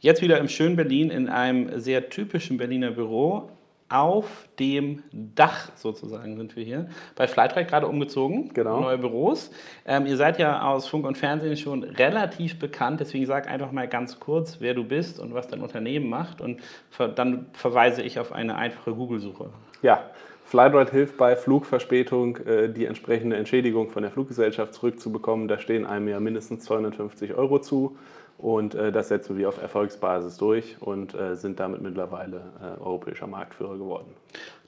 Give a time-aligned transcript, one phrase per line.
[0.00, 3.50] Jetzt wieder im schönen Berlin in einem sehr typischen Berliner Büro.
[3.90, 6.88] Auf dem Dach sozusagen sind wir hier.
[7.16, 8.80] Bei Flighttrack gerade umgezogen, Genau.
[8.80, 9.50] neue Büros.
[9.86, 13.88] Ähm, ihr seid ja aus Funk und Fernsehen schon relativ bekannt, deswegen sag einfach mal
[13.88, 16.42] ganz kurz, wer du bist und was dein Unternehmen macht.
[16.42, 19.48] Und ver dann verweise ich auf eine einfache Google-Suche.
[19.80, 20.04] Ja,
[20.44, 25.48] Flightride hilft bei Flugverspätung, äh, die entsprechende Entschädigung von der Fluggesellschaft zurückzubekommen.
[25.48, 27.96] Da stehen einem ja mindestens 250 Euro zu.
[28.38, 33.26] Und äh, das setzen wir auf Erfolgsbasis durch und äh, sind damit mittlerweile äh, europäischer
[33.26, 34.14] Marktführer geworden.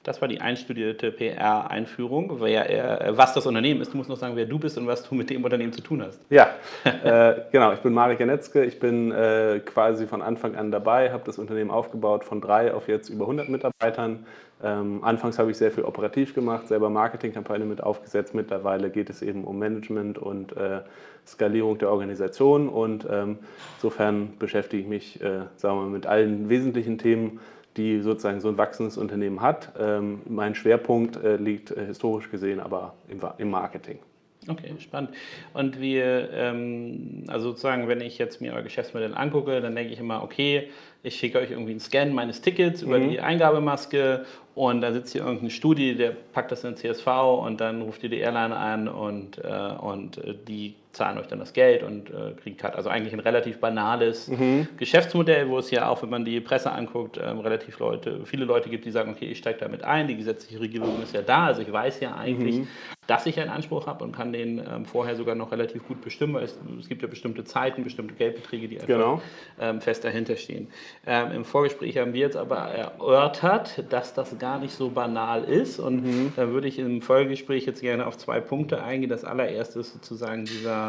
[0.03, 3.93] Das war die einstudierte PR-Einführung, wer, äh, was das Unternehmen ist.
[3.93, 6.01] Du musst noch sagen, wer du bist und was du mit dem Unternehmen zu tun
[6.01, 6.19] hast.
[6.29, 7.71] Ja, äh, genau.
[7.71, 8.65] Ich bin Marek Janetzke.
[8.65, 12.87] Ich bin äh, quasi von Anfang an dabei, habe das Unternehmen aufgebaut von drei auf
[12.87, 14.25] jetzt über 100 Mitarbeitern.
[14.63, 18.33] Ähm, anfangs habe ich sehr viel operativ gemacht, selber Marketingkampagne mit aufgesetzt.
[18.35, 20.81] Mittlerweile geht es eben um Management und äh,
[21.25, 22.69] Skalierung der Organisation.
[22.69, 23.39] Und ähm,
[23.77, 27.39] insofern beschäftige ich mich, äh, sagen wir mal, mit allen wesentlichen Themen,
[27.77, 29.71] die sozusagen so ein wachsendes Unternehmen hat.
[29.79, 33.99] Ähm, mein Schwerpunkt äh, liegt äh, historisch gesehen aber im, im Marketing.
[34.47, 35.11] Okay, spannend.
[35.53, 39.99] Und wir, ähm, also sozusagen, wenn ich jetzt mir euer Geschäftsmodell angucke, dann denke ich
[39.99, 40.69] immer, okay,
[41.03, 44.25] ich schicke euch irgendwie einen Scan meines Tickets über die Eingabemaske
[44.55, 47.07] und dann sitzt hier irgendeine Studie, der packt das in den CSV
[47.43, 51.39] und dann ruft ihr die Airline an und, äh, und äh, die zahlen euch dann
[51.39, 54.29] das Geld und äh, kriegt halt also eigentlich ein relativ banales
[54.77, 58.69] Geschäftsmodell, wo es ja auch, wenn man die Presse anguckt, ähm, relativ Leute, viele Leute
[58.69, 61.61] gibt, die sagen, okay, ich steige damit ein, die gesetzliche Regelung ist ja da, also
[61.61, 62.61] ich weiß ja eigentlich,
[63.07, 66.33] dass ich einen Anspruch habe und kann den ähm, vorher sogar noch relativ gut bestimmen,
[66.35, 69.21] weil es, es gibt ja bestimmte Zeiten, bestimmte Geldbeträge, die einfach Genau.
[69.59, 70.67] ähm, fest dahinter stehen.
[71.05, 75.79] Ähm, Im Vorgespräch haben wir jetzt aber erörtert, dass das gar nicht so banal ist
[75.79, 79.09] und da würde ich im Folgegespräch jetzt gerne auf zwei Punkte eingehen.
[79.09, 80.80] Das allererste ist sozusagen dieser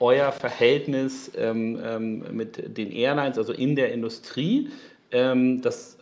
[0.00, 4.70] euer Verhältnis ähm, ähm, mit den Airlines, also in der Industrie.
[5.12, 5.98] Ähm, das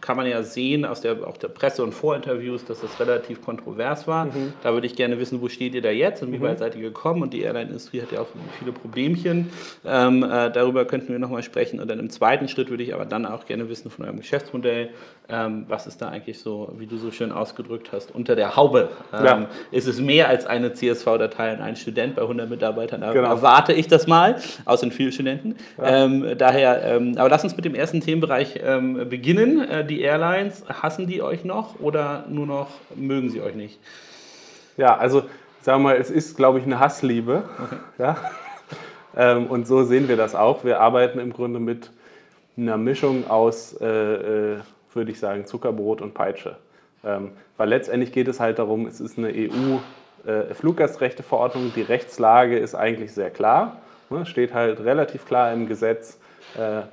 [0.00, 4.06] kann man ja sehen aus der, auch der Presse- und Vorinterviews, dass das relativ kontrovers
[4.06, 4.28] war.
[4.62, 6.82] Da würde ich gerne wissen, wo steht ihr da jetzt und wie weit seid ihr
[6.82, 7.22] gekommen?
[7.22, 8.26] Und die Airline-Industrie hat ja auch
[8.58, 9.50] viele Problemchen.
[9.86, 11.80] Ähm, äh, darüber könnten wir nochmal sprechen.
[11.80, 14.90] Und dann im zweiten Schritt würde ich aber dann auch gerne wissen von eurem Geschäftsmodell,
[15.30, 18.90] ähm, was ist da eigentlich so, wie du so schön ausgedrückt hast, unter der Haube?
[19.12, 19.48] Ähm, Ja.
[19.70, 23.00] Ist es mehr als eine CSV-Datei und ein Student bei 100 Mitarbeitern?
[23.00, 23.28] Da Genau.
[23.30, 24.36] erwarte ich das mal,
[24.66, 25.56] aus den vielen Studenten.
[25.82, 29.43] Ähm, daher, ähm, aber lass uns mit dem ersten Themenbereich ähm, beginnen.
[29.44, 33.78] Äh, die Airlines, hassen die euch noch oder nur noch mögen sie euch nicht?
[34.76, 35.22] Ja, also
[35.62, 37.44] sagen wir mal, es ist, glaube ich, eine Hassliebe.
[37.98, 38.16] Ja?
[39.16, 40.64] Ähm, und so sehen wir das auch.
[40.64, 41.92] Wir arbeiten im Grunde mit
[42.56, 44.58] einer Mischung aus, äh, äh,
[44.92, 46.56] würde ich sagen, Zuckerbrot und Peitsche.
[47.04, 49.32] Ähm, weil letztendlich geht es halt darum, es ist eine
[50.26, 51.72] EU-Fluggastrechteverordnung.
[51.76, 53.76] Die Rechtslage ist eigentlich sehr klar.
[54.10, 54.26] Ne?
[54.26, 56.18] Steht halt relativ klar im Gesetz, äh,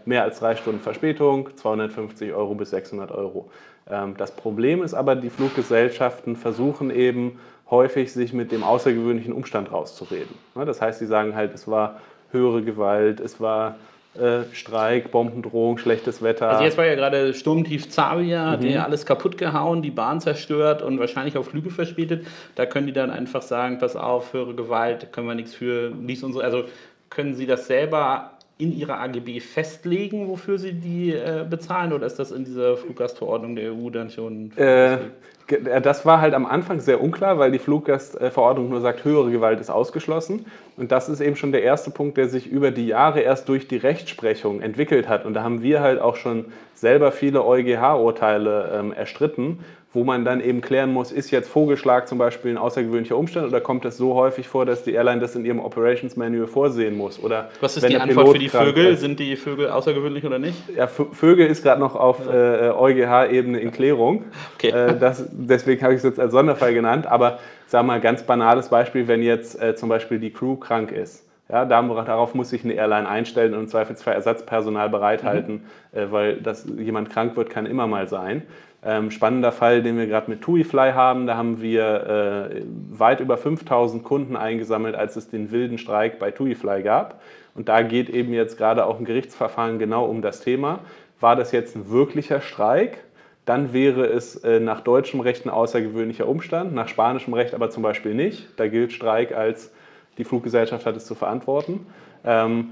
[0.06, 3.50] mehr als drei Stunden Verspätung, 250 Euro bis 600 Euro.
[3.90, 7.40] Ähm, Das Problem ist aber, die Fluggesellschaften versuchen eben
[7.70, 10.36] häufig, sich mit dem außergewöhnlichen Umstand rauszureden.
[10.56, 12.00] Ne, Das heißt, sie sagen halt, es war
[12.32, 13.76] höhere Gewalt, es war
[14.14, 16.50] äh, Streik, Bombendrohung, schlechtes Wetter.
[16.50, 20.82] Also jetzt war ja gerade Sturmtief Xavier, hat ja alles kaputt gehauen, die Bahn zerstört
[20.82, 22.28] und wahrscheinlich auch Flüge verspätet.
[22.56, 26.24] Da können die dann einfach sagen, pass auf, höhere Gewalt, können wir nichts für, lies
[26.24, 26.66] unsere, also
[27.10, 32.20] können sie das selber in ihrer AGB festlegen, wofür sie die äh, bezahlen oder ist
[32.20, 36.80] das in dieser Fluggastverordnung der EU dann schon Äh, äh, das war halt am Anfang
[36.80, 40.46] sehr unklar, weil die Fluggastverordnung nur sagt, höhere Gewalt ist ausgeschlossen.
[40.78, 43.68] Und das ist eben schon der erste Punkt, der sich über die Jahre erst durch
[43.68, 45.26] die Rechtsprechung entwickelt hat.
[45.26, 46.46] Und da haben wir halt auch schon
[46.76, 49.60] selber viele EuGH-Urteile ähm, erstritten,
[49.94, 53.60] wo man dann eben klären muss, ist jetzt Vogelschlag zum Beispiel ein außergewöhnlicher Umstand oder
[53.60, 57.22] kommt es so häufig vor, dass die Airline das in ihrem Operations Manual vorsehen muss?
[57.22, 58.96] Oder Was ist die Antwort Pilot für die Vögel?
[58.98, 60.56] Sind die Vögel außergewöhnlich oder nicht?
[60.76, 64.24] Ja, Vögel ist gerade noch auf äh, EuGH-Ebene in Klärung.
[64.56, 64.70] Okay.
[64.70, 67.06] Äh, das, deswegen habe ich es jetzt als Sonderfall genannt.
[67.08, 71.28] Aber sag mal, ganz banales Beispiel, wenn jetzt äh, zum Beispiel die Crew krank ist.
[71.50, 76.38] Ja, da- darauf muss sich eine Airline einstellen und im Zweifelsfall Ersatzpersonal bereithalten, äh, weil
[76.38, 78.44] das, jemand krank wird, kann immer mal sein.
[78.84, 83.38] Ähm, spannender Fall, den wir gerade mit TuiFly haben, da haben wir äh, weit über
[83.38, 87.22] 5000 Kunden eingesammelt, als es den wilden Streik bei TuiFly gab.
[87.54, 90.80] Und da geht eben jetzt gerade auch ein Gerichtsverfahren genau um das Thema.
[91.20, 93.04] War das jetzt ein wirklicher Streik?
[93.46, 97.84] Dann wäre es äh, nach deutschem Recht ein außergewöhnlicher Umstand, nach spanischem Recht aber zum
[97.84, 98.48] Beispiel nicht.
[98.58, 99.72] Da gilt Streik als
[100.18, 101.86] die Fluggesellschaft hat es zu verantworten.
[102.24, 102.72] Ähm,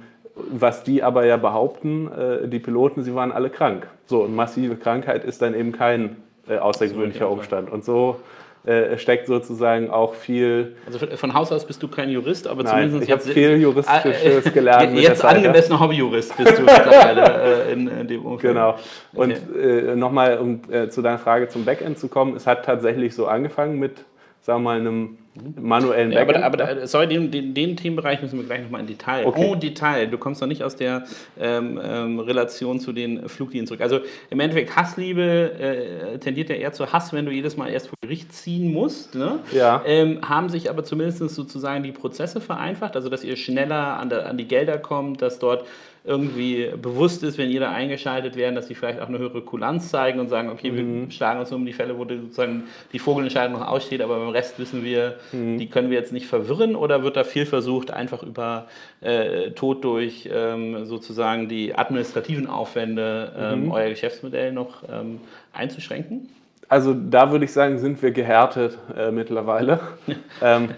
[0.51, 3.87] was die aber ja behaupten, äh, die Piloten, sie waren alle krank.
[4.05, 7.69] So, und massive Krankheit ist dann eben kein äh, außergewöhnlicher Umstand.
[7.71, 8.19] Und so
[8.65, 10.75] äh, steckt sozusagen auch viel.
[10.85, 14.45] Also von Haus aus bist du kein Jurist, aber Nein, zumindest ich habe viel Juristisches
[14.45, 14.97] äh, gelernt.
[14.97, 18.53] Jetzt angemessener Hobbyjurist bist du mittlerweile äh, in, in, dem Umfeld.
[18.53, 18.75] Genau.
[19.13, 19.91] Und okay.
[19.91, 23.79] äh, nochmal, um zu deiner Frage zum Backend zu kommen, es hat tatsächlich so angefangen
[23.79, 24.03] mit,
[24.41, 25.17] sagen wir mal, einem
[25.59, 26.43] manuellen ja, Backend.
[26.43, 29.25] Aber, aber sorry, den, den, den, Themenbereich müssen wir gleich nochmal in Detail.
[29.25, 29.47] Okay.
[29.49, 30.07] Oh, Detail.
[30.07, 31.05] Du kommst noch nicht aus der
[31.39, 33.81] ähm, ähm, Relation zu den Fluglinien zurück.
[33.81, 33.99] Also
[34.29, 37.97] im Endeffekt, Hassliebe äh, tendiert ja eher zu Hass, wenn du jedes Mal erst vor
[38.01, 39.15] Gericht ziehen musst.
[39.15, 39.39] Ne?
[39.51, 39.81] Ja.
[39.85, 44.27] Ähm, haben sich aber zumindest sozusagen die Prozesse vereinfacht, also dass ihr schneller an, der,
[44.27, 45.65] an die Gelder kommt, dass dort
[46.05, 50.19] irgendwie bewusst ist, wenn jeder eingeschaltet werden, dass sie vielleicht auch eine höhere Kulanz zeigen
[50.19, 51.05] und sagen, okay, mhm.
[51.05, 52.63] wir schlagen uns um die Fälle, wo sozusagen
[52.93, 55.57] die Vogelentscheidung noch aussteht, aber beim Rest wissen wir, mhm.
[55.57, 58.67] die können wir jetzt nicht verwirren oder wird da viel versucht, einfach über
[59.01, 63.71] äh, Tod durch ähm, sozusagen die administrativen Aufwände ähm, mhm.
[63.71, 65.19] euer Geschäftsmodell noch ähm,
[65.53, 66.29] einzuschränken?
[66.67, 69.79] Also da würde ich sagen, sind wir gehärtet äh, mittlerweile.
[70.41, 70.73] ähm, äh,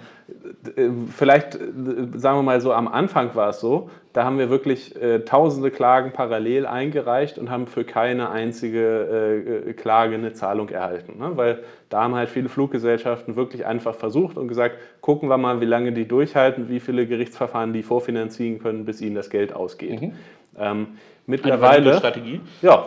[1.16, 1.60] vielleicht, äh,
[2.16, 5.72] sagen wir mal so, am Anfang war es so, da haben wir wirklich äh, tausende
[5.72, 11.20] Klagen parallel eingereicht und haben für keine einzige äh, Klage eine Zahlung erhalten.
[11.20, 11.32] Ne?
[11.36, 15.66] Weil da haben halt viele Fluggesellschaften wirklich einfach versucht und gesagt, gucken wir mal, wie
[15.66, 20.02] lange die durchhalten, wie viele Gerichtsverfahren die vorfinanzieren können, bis ihnen das Geld ausgeht.
[20.02, 20.14] Mhm.
[20.58, 20.88] Ähm,
[21.32, 21.90] mittlerweile.
[21.90, 22.42] Eine Strategie.
[22.62, 22.86] Ja.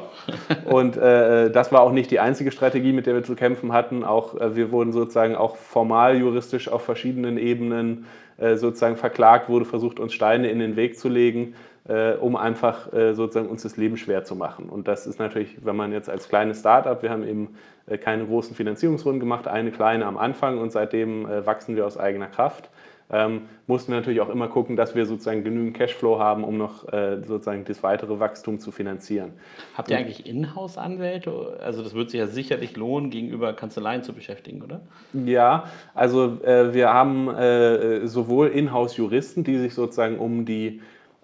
[0.66, 4.04] Und äh, das war auch nicht die einzige Strategie, mit der wir zu kämpfen hatten.
[4.04, 8.06] Auch äh, wir wurden sozusagen auch formal juristisch auf verschiedenen Ebenen
[8.38, 11.54] äh, sozusagen verklagt, wurde versucht, uns Steine in den Weg zu legen,
[11.88, 14.68] äh, um einfach äh, sozusagen uns das Leben schwer zu machen.
[14.68, 17.56] Und das ist natürlich, wenn man jetzt als kleines Startup, wir haben eben
[17.86, 22.26] äh, keine großen Finanzierungsrunden gemacht, eine kleine am Anfang und seitdem wachsen wir aus eigener
[22.26, 22.70] Kraft
[23.10, 26.90] ähm, mussten wir natürlich auch immer gucken, dass wir sozusagen genügend Cashflow haben, um noch
[26.92, 29.32] äh, sozusagen das weitere Wachstum zu finanzieren.
[29.74, 31.58] Habt ihr eigentlich Inhouse-Anwälte?
[31.62, 34.80] Also das wird sich ja sicherlich lohnen, gegenüber Kanzleien zu beschäftigen, oder?
[35.12, 35.64] Ja,
[35.94, 40.80] also äh, wir haben äh, sowohl Inhouse-Juristen, die sich sozusagen um die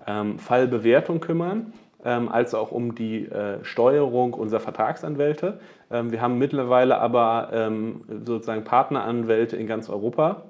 [0.07, 1.73] ähm, Fallbewertung kümmern,
[2.05, 5.61] ähm, als auch um die äh, Steuerung unserer Vertragsanwälte.
[5.91, 10.50] Ähm, wir haben mittlerweile aber ähm, sozusagen Partneranwälte in ganz Europa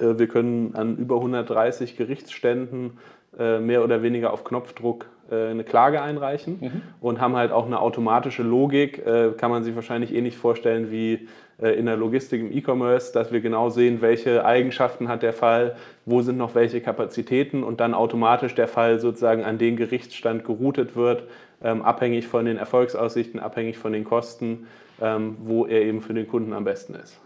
[0.00, 2.98] wir können an über 130 Gerichtsständen
[3.38, 6.82] äh, mehr oder weniger auf Knopfdruck äh, eine Klage einreichen mhm.
[7.00, 9.04] und haben halt auch eine automatische Logik,
[9.36, 11.28] kann man sich wahrscheinlich ähnlich vorstellen wie
[11.58, 16.20] in der Logistik im E-Commerce, dass wir genau sehen, welche Eigenschaften hat der Fall, wo
[16.20, 21.22] sind noch welche Kapazitäten und dann automatisch der Fall sozusagen an den Gerichtsstand geroutet wird,
[21.62, 24.66] ähm, abhängig von den Erfolgsaussichten, abhängig von den Kosten,
[25.00, 27.18] ähm, wo er eben für den Kunden am besten ist.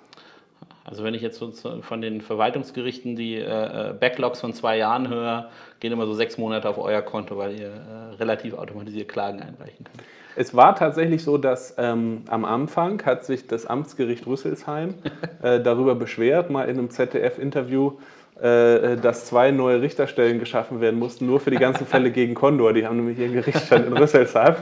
[0.84, 1.42] Also wenn ich jetzt
[1.82, 6.38] von den Verwaltungsgerichten die äh, äh, Backlogs von zwei Jahren höre, gehen immer so sechs
[6.38, 10.02] Monate auf euer Konto, weil ihr äh, relativ automatisiert Klagen einreichen könnt.
[10.36, 14.94] Es war tatsächlich so, dass ähm, am Anfang hat sich das Amtsgericht Rüsselsheim
[15.42, 17.98] äh, darüber beschwert, mal in einem ZDF-Interview,
[18.40, 22.72] äh, dass zwei neue Richterstellen geschaffen werden mussten, nur für die ganzen Fälle gegen Condor.
[22.72, 24.54] Die haben nämlich ihren Gerichtsstand in Rüsselsheim.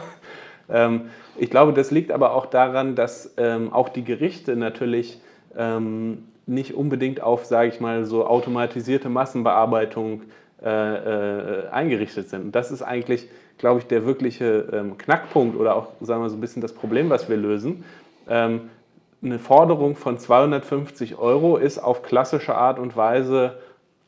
[0.69, 5.21] Ähm, ich glaube, das liegt aber auch daran, dass ähm, auch die Gerichte natürlich
[5.57, 10.23] ähm, nicht unbedingt auf, sage ich mal, so automatisierte Massenbearbeitung
[10.63, 12.43] äh, äh, eingerichtet sind.
[12.43, 13.29] Und das ist eigentlich,
[13.59, 17.11] glaube ich, der wirkliche ähm, Knackpunkt oder auch, sagen wir so ein bisschen das Problem,
[17.11, 17.85] was wir lösen.
[18.29, 18.71] Ähm,
[19.23, 23.59] eine Forderung von 250 Euro ist auf klassische Art und Weise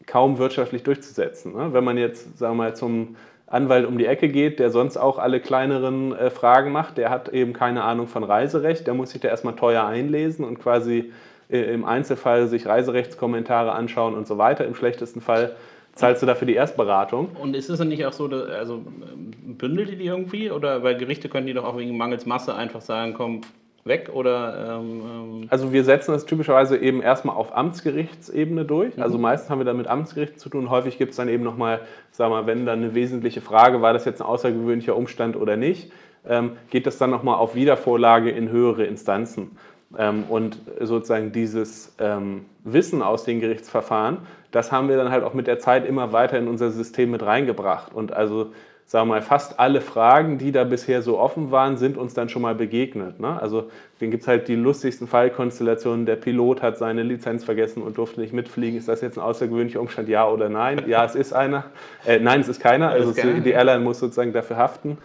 [0.06, 1.52] kaum wirtschaftlich durchzusetzen.
[1.52, 1.72] Ne?
[1.72, 3.16] Wenn man jetzt, sagen wir mal, zum
[3.46, 7.28] Anwalt um die Ecke geht, der sonst auch alle kleineren äh, Fragen macht, der hat
[7.30, 11.12] eben keine Ahnung von Reiserecht, der muss sich da erstmal teuer einlesen und quasi
[11.50, 14.64] im Einzelfall sich Reiserechtskommentare anschauen und so weiter.
[14.64, 15.56] Im schlechtesten Fall
[15.94, 17.28] zahlst du dafür die Erstberatung.
[17.40, 20.50] Und ist es dann nicht auch so, dass, also ähm, bündelt ihr die irgendwie?
[20.50, 23.42] Oder weil Gerichte können die doch auch wegen Mangels Masse einfach sagen, komm,
[23.84, 28.96] weg oder ähm, ähm also wir setzen das typischerweise eben erstmal auf Amtsgerichtsebene durch.
[28.96, 29.02] Mhm.
[29.02, 30.70] Also meistens haben wir dann mit Amtsgerichten zu tun.
[30.70, 31.80] Häufig gibt es dann eben nochmal,
[32.10, 35.90] sag mal, wenn dann eine wesentliche Frage, war das jetzt ein außergewöhnlicher Umstand oder nicht,
[36.28, 39.56] ähm, geht das dann nochmal auf Wiedervorlage in höhere Instanzen.
[39.98, 44.18] Ähm, und sozusagen dieses ähm, Wissen aus den Gerichtsverfahren,
[44.52, 47.24] das haben wir dann halt auch mit der Zeit immer weiter in unser System mit
[47.24, 47.92] reingebracht.
[47.92, 48.52] Und also,
[48.86, 52.28] sagen wir mal, fast alle Fragen, die da bisher so offen waren, sind uns dann
[52.28, 53.18] schon mal begegnet.
[53.18, 53.40] Ne?
[53.40, 56.06] Also, dann gibt es halt die lustigsten Fallkonstellationen.
[56.06, 58.78] Der Pilot hat seine Lizenz vergessen und durfte nicht mitfliegen.
[58.78, 60.08] Ist das jetzt ein außergewöhnlicher Umstand?
[60.08, 60.82] Ja oder nein?
[60.86, 61.64] Ja, es ist einer.
[62.06, 62.90] Äh, nein, es ist keiner.
[62.90, 64.98] Also, die Airline muss sozusagen dafür haften.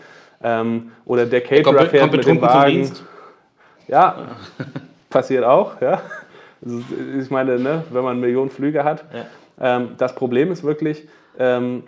[0.44, 2.92] Ähm, oder der Caterer fährt mit dem Wagen.
[3.88, 4.36] Ja,
[5.10, 5.82] passiert auch.
[5.82, 6.02] Ja.
[6.64, 6.82] Also
[7.20, 9.06] ich meine, ne, wenn man Millionen Flüge hat.
[9.14, 9.78] Ja.
[9.78, 11.84] Ähm, das Problem ist wirklich, ähm,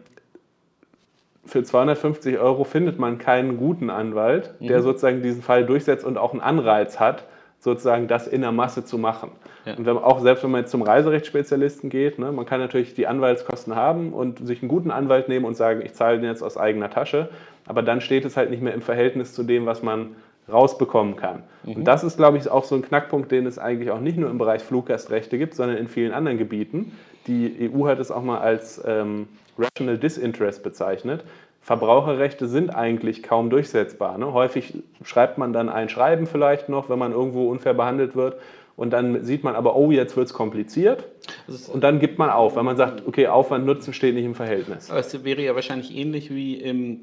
[1.46, 4.68] für 250 Euro findet man keinen guten Anwalt, mhm.
[4.68, 7.24] der sozusagen diesen Fall durchsetzt und auch einen Anreiz hat,
[7.60, 9.32] sozusagen das in der Masse zu machen.
[9.66, 9.75] Ja.
[9.75, 13.08] Und wenn, auch selbst wenn man jetzt zum Reiserechtsspezialisten geht, ne, man kann natürlich die
[13.08, 16.58] Anwaltskosten haben und sich einen guten Anwalt nehmen und sagen, ich zahle den jetzt aus
[16.58, 17.30] eigener Tasche,
[17.66, 20.16] aber dann steht es halt nicht mehr im Verhältnis zu dem, was man
[20.51, 21.44] rausbekommen kann.
[21.63, 21.77] Mhm.
[21.77, 24.30] Und das ist, glaube ich, auch so ein Knackpunkt, den es eigentlich auch nicht nur
[24.30, 26.94] im Bereich Fluggastrechte gibt, sondern in vielen anderen Gebieten.
[27.27, 29.27] Die EU hat es auch mal als ähm,
[29.58, 31.24] Rational Disinterest bezeichnet.
[31.62, 34.18] Verbraucherrechte sind eigentlich kaum durchsetzbar.
[34.18, 34.32] Ne?
[34.32, 38.38] Häufig schreibt man dann ein Schreiben vielleicht noch, wenn man irgendwo unfair behandelt wird.
[38.77, 41.04] Und dann sieht man aber, oh, jetzt wird es kompliziert.
[41.74, 44.89] Und dann gibt man auf, weil man sagt, okay, Aufwand, Nutzen steht nicht im Verhältnis.
[44.92, 47.00] Aber es wäre ja wahrscheinlich ähnlich wie im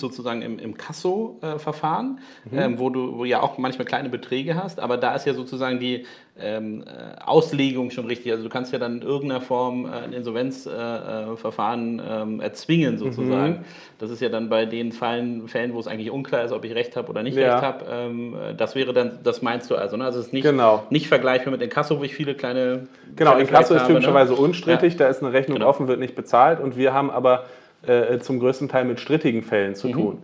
[0.00, 2.20] sozusagen im, im Kasso-Verfahren,
[2.50, 2.58] mhm.
[2.58, 5.78] ähm, wo du wo ja auch manchmal kleine Beträge hast, aber da ist ja sozusagen
[5.80, 6.06] die
[6.40, 8.32] ähm, äh, Auslegung schon richtig.
[8.32, 13.52] Also du kannst ja dann in irgendeiner Form äh, ein Insolvenzverfahren äh, ähm, erzwingen sozusagen.
[13.52, 13.64] Mhm.
[13.98, 16.74] Das ist ja dann bei den Fällen, Fällen, wo es eigentlich unklar ist, ob ich
[16.74, 17.52] recht habe oder nicht ja.
[17.52, 17.84] recht habe.
[17.90, 19.98] Ähm, das wäre dann, das meinst du also.
[19.98, 20.04] Ne?
[20.04, 20.84] Also es ist nicht, genau.
[20.88, 22.86] nicht vergleichbar mit Inkasso, wo ich viele kleine...
[23.14, 24.38] Genau, Inkasso ist typischerweise ne?
[24.38, 25.00] unstrittig, ja.
[25.00, 25.68] da ist eine Rechnung genau.
[25.68, 27.44] offen, wird nicht bezahlt und wir haben aber
[27.86, 29.92] äh, zum größten Teil mit strittigen Fällen zu mhm.
[29.92, 30.18] tun.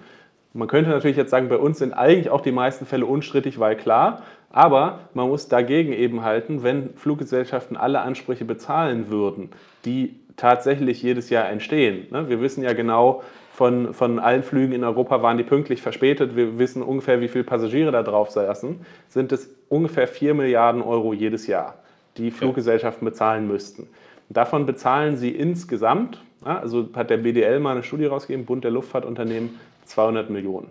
[0.54, 3.76] Man könnte natürlich jetzt sagen, bei uns sind eigentlich auch die meisten Fälle unstrittig, weil
[3.76, 9.50] klar, aber man muss dagegen eben halten, wenn Fluggesellschaften alle Ansprüche bezahlen würden,
[9.84, 12.06] die tatsächlich jedes Jahr entstehen.
[12.10, 12.28] Ne?
[12.28, 13.22] Wir wissen ja genau,
[13.52, 16.36] von, von allen Flügen in Europa waren die pünktlich verspätet.
[16.36, 18.80] Wir wissen ungefähr, wie viele Passagiere da drauf saßen.
[19.08, 21.74] Sind es ungefähr 4 Milliarden Euro jedes Jahr,
[22.16, 23.88] die Fluggesellschaften bezahlen müssten.
[24.28, 26.22] Davon bezahlen sie insgesamt
[26.56, 30.68] also hat der BDL mal eine Studie rausgegeben, Bund der Luftfahrtunternehmen, 200 Millionen.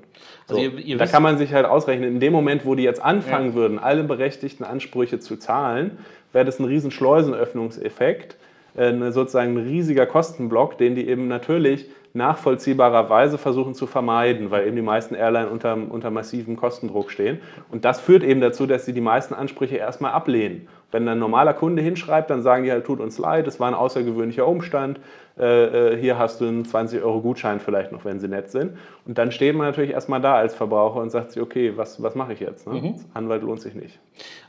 [0.48, 2.84] So, also ihr, ihr da kann man sich halt ausrechnen, in dem Moment, wo die
[2.84, 3.56] jetzt anfangen ja.
[3.56, 5.98] würden, alle berechtigten Ansprüche zu zahlen,
[6.34, 8.38] wäre das ein riesen Schleusenöffnungseffekt,
[8.76, 14.76] äh, sozusagen ein riesiger Kostenblock, den die eben natürlich nachvollziehbarerweise versuchen zu vermeiden, weil eben
[14.76, 17.40] die meisten Airline unter, unter massivem Kostendruck stehen.
[17.70, 20.68] Und das führt eben dazu, dass sie die meisten Ansprüche erstmal ablehnen.
[20.92, 23.74] Wenn ein normaler Kunde hinschreibt, dann sagen die halt, tut uns leid, es war ein
[23.74, 25.00] außergewöhnlicher Umstand,
[25.40, 28.76] äh, äh, hier hast du einen 20 Euro Gutschein vielleicht noch, wenn sie nett sind.
[29.06, 32.16] Und dann steht man natürlich erstmal da als Verbraucher und sagt sich, okay, was, was
[32.16, 32.66] mache ich jetzt?
[32.66, 32.74] Ne?
[32.74, 32.96] Mhm.
[33.14, 34.00] Anwalt lohnt sich nicht.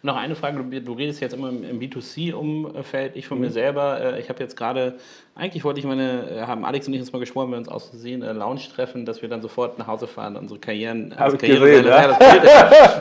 [0.02, 3.44] Noch eine Frage, du, du redest jetzt immer im B2C-Umfeld, ich von mhm.
[3.44, 4.94] mir selber, äh, ich habe jetzt gerade,
[5.34, 8.22] eigentlich wollte ich meine, haben Alex und ich uns mal geschworen, wir uns aus Versehen
[8.22, 11.86] äh, Lounge treffen, dass wir dann sofort nach Hause fahren, unsere Karrieren, Hab Karriere gesehen,
[11.86, 12.18] ja?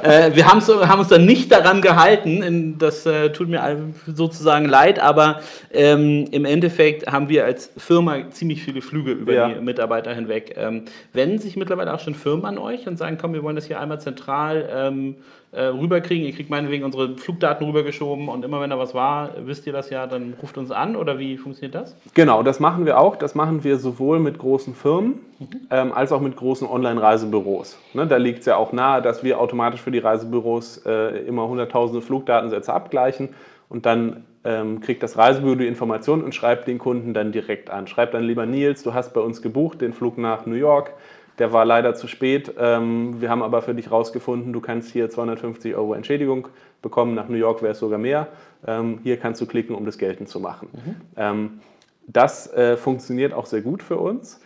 [0.04, 5.00] äh, Wir haben uns dann nicht daran gehalten, in, das äh, tut mir sozusagen leid,
[5.00, 5.42] aber
[5.72, 9.50] ähm, im Endeffekt haben wir als Firma ziemlich viele Flüge über ja.
[9.50, 10.56] die Mitarbeiter hinweg.
[10.58, 13.66] Ähm, wenden sich mittlerweile auch schon Firmen an euch und sagen, komm, wir wollen das
[13.66, 15.16] hier einmal zentral ähm,
[15.52, 16.26] äh, rüberkriegen.
[16.26, 19.90] Ihr kriegt meinetwegen unsere Flugdaten rübergeschoben und immer wenn da was war, wisst ihr das
[19.90, 21.96] ja, dann ruft uns an oder wie funktioniert das?
[22.14, 23.16] Genau, das machen wir auch.
[23.16, 25.48] Das machen wir sowohl mit großen Firmen mhm.
[25.72, 27.80] ähm, als auch mit großen Online-Reisebüros.
[27.94, 31.48] Ne, da liegt es ja auch nahe, dass wir automatisch für die Reisebüros äh, immer
[31.48, 33.30] hunderttausende Flugdatensätze abgleichen
[33.70, 37.88] und dann ähm, kriegt das Reisebüro die Information und schreibt den Kunden dann direkt an.
[37.88, 40.94] Schreibt dann lieber Nils, du hast bei uns gebucht den Flug nach New York.
[41.40, 42.54] Der war leider zu spät.
[42.58, 46.48] Ähm, wir haben aber für dich rausgefunden, du kannst hier 250 Euro Entschädigung
[46.82, 47.14] bekommen.
[47.14, 48.28] Nach New York wäre es sogar mehr.
[48.66, 50.70] Ähm, hier kannst du klicken, um das geltend zu machen.
[50.74, 50.96] Mhm.
[51.16, 51.60] Ähm,
[52.08, 54.40] das äh, funktioniert auch sehr gut für uns.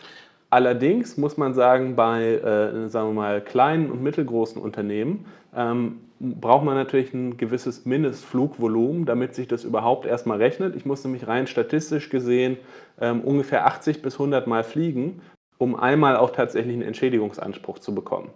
[0.50, 5.24] Allerdings muss man sagen, bei äh, sagen wir mal, kleinen und mittelgroßen Unternehmen
[5.56, 10.76] ähm, braucht man natürlich ein gewisses Mindestflugvolumen, damit sich das überhaupt erstmal rechnet.
[10.76, 12.58] Ich muss nämlich rein statistisch gesehen
[13.00, 15.22] ähm, ungefähr 80 bis 100 Mal fliegen,
[15.58, 18.30] um einmal auch tatsächlich einen Entschädigungsanspruch zu bekommen.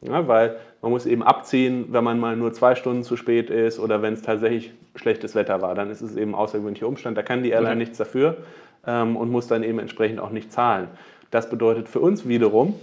[0.00, 3.78] Ja, weil man muss eben abziehen, wenn man mal nur zwei Stunden zu spät ist
[3.78, 7.16] oder wenn es tatsächlich schlechtes Wetter war, dann ist es eben außergewöhnlicher Umstand.
[7.16, 8.38] Da kann die Airline nichts dafür
[8.84, 10.88] ähm, und muss dann eben entsprechend auch nicht zahlen.
[11.30, 12.74] Das bedeutet für uns wiederum,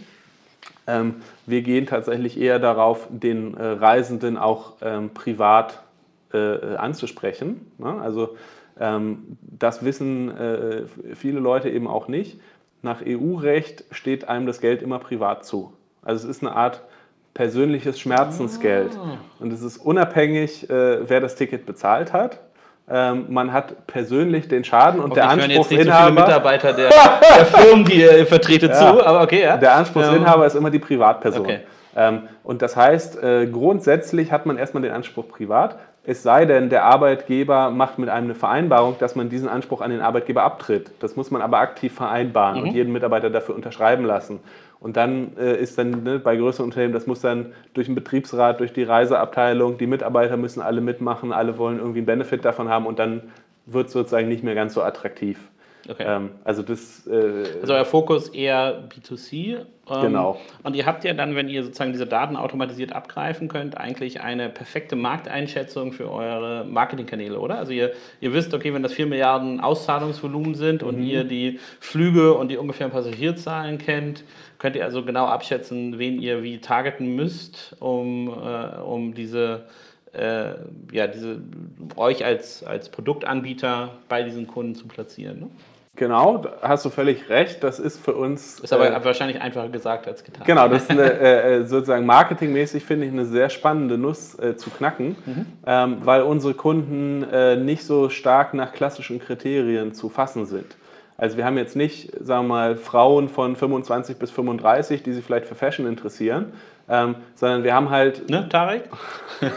[0.88, 5.83] ähm, wir gehen tatsächlich eher darauf, den äh, Reisenden auch ähm, privat
[6.33, 7.71] äh, anzusprechen.
[7.77, 8.00] Ne?
[8.01, 8.38] Also
[8.79, 10.83] ähm, das wissen äh,
[11.15, 12.39] viele Leute eben auch nicht.
[12.81, 15.74] Nach EU-Recht steht einem das Geld immer privat zu.
[16.01, 16.81] Also es ist eine Art
[17.33, 18.98] persönliches Schmerzensgeld.
[18.98, 19.17] Ah.
[19.39, 22.39] Und es ist unabhängig, wer das Ticket bezahlt hat.
[22.91, 26.08] Ähm, man hat persönlich den Schaden und okay, der Anspruchsinhaber.
[26.08, 26.89] So Mitarbeiter der,
[27.38, 29.58] der Firmen, die ihr vertretet, ja, zu, aber okay, ja.
[29.58, 31.41] Der Anspruchsinhaber ist immer die Privatperson.
[31.41, 31.60] Okay.
[31.96, 36.69] Ähm, und das heißt, äh, grundsätzlich hat man erstmal den Anspruch privat, es sei denn,
[36.69, 40.91] der Arbeitgeber macht mit einem eine Vereinbarung, dass man diesen Anspruch an den Arbeitgeber abtritt.
[41.00, 42.67] Das muss man aber aktiv vereinbaren mhm.
[42.67, 44.39] und jeden Mitarbeiter dafür unterschreiben lassen.
[44.79, 48.59] Und dann äh, ist dann ne, bei größeren Unternehmen, das muss dann durch den Betriebsrat,
[48.59, 52.86] durch die Reiseabteilung, die Mitarbeiter müssen alle mitmachen, alle wollen irgendwie einen Benefit davon haben
[52.86, 53.24] und dann
[53.65, 55.38] wird es sozusagen nicht mehr ganz so attraktiv.
[55.88, 56.03] Okay.
[56.05, 57.07] Ähm, also das.
[57.07, 59.65] Äh, also euer Fokus eher B2C.
[59.89, 60.39] Ähm, genau.
[60.63, 64.50] Und ihr habt ja dann, wenn ihr sozusagen diese Daten automatisiert abgreifen könnt, eigentlich eine
[64.50, 67.57] perfekte Markteinschätzung für eure Marketingkanäle, oder?
[67.57, 70.88] Also ihr, ihr wisst, okay, wenn das 4 Milliarden Auszahlungsvolumen sind mhm.
[70.88, 74.24] und ihr die Flüge und die ungefähren Passagierzahlen kennt,
[74.59, 79.65] könnt ihr also genau abschätzen, wen ihr wie targeten müsst, um, äh, um diese
[80.13, 80.53] äh,
[80.91, 81.41] ja, diese,
[81.95, 85.39] euch als, als Produktanbieter bei diesen Kunden zu platzieren.
[85.39, 85.49] Ne?
[85.99, 87.61] Genau, da hast du völlig recht.
[87.61, 88.61] Das ist für uns.
[88.61, 90.43] Ist aber äh, wahrscheinlich einfacher gesagt als getan.
[90.45, 94.55] Genau, das ist eine, äh, äh, sozusagen marketingmäßig finde ich eine sehr spannende Nuss äh,
[94.55, 95.45] zu knacken, mhm.
[95.67, 100.77] ähm, weil unsere Kunden äh, nicht so stark nach klassischen Kriterien zu fassen sind.
[101.17, 105.25] Also wir haben jetzt nicht, sagen wir mal, Frauen von 25 bis 35, die sich
[105.25, 106.53] vielleicht für Fashion interessieren,
[106.89, 108.29] ähm, sondern wir haben halt.
[108.29, 108.84] Ne, Tarek?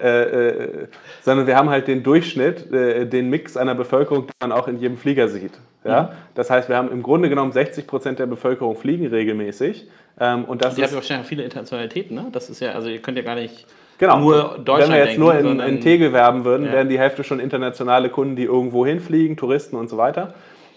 [0.00, 0.86] Äh, äh,
[1.22, 4.78] sondern wir haben halt den Durchschnitt, äh, den Mix einer Bevölkerung, den man auch in
[4.78, 5.58] jedem Flieger sieht.
[5.84, 6.02] Ja?
[6.02, 6.08] Mhm.
[6.36, 9.88] Das heißt, wir haben im Grunde genommen 60 Prozent der Bevölkerung fliegen regelmäßig.
[10.20, 12.26] Ähm, und das und die haben ja wahrscheinlich viele Internationalitäten, ne?
[12.30, 13.66] Das ist ja, also ihr könnt ja gar nicht
[13.98, 14.20] genau.
[14.20, 16.72] nur Deutschland Wenn wir jetzt denken, nur in, in Tegel werben würden, ja.
[16.72, 20.34] wären die Hälfte schon internationale Kunden, die irgendwo hinfliegen, Touristen und so weiter.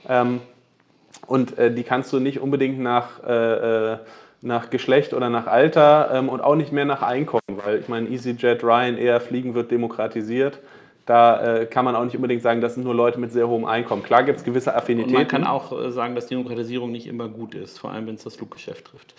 [0.10, 0.42] Ähm,
[1.28, 3.98] und äh, die kannst du nicht unbedingt nach äh, äh
[4.42, 8.10] nach Geschlecht oder nach Alter ähm, und auch nicht mehr nach Einkommen, weil ich meine,
[8.10, 10.60] EasyJet, Ryanair, Fliegen wird demokratisiert.
[11.06, 13.66] Da äh, kann man auch nicht unbedingt sagen, das sind nur Leute mit sehr hohem
[13.66, 14.04] Einkommen.
[14.04, 15.16] Klar gibt es gewisse Affinitäten.
[15.16, 18.16] Und man kann auch äh, sagen, dass Demokratisierung nicht immer gut ist, vor allem wenn
[18.16, 19.14] es das Fluggeschäft trifft.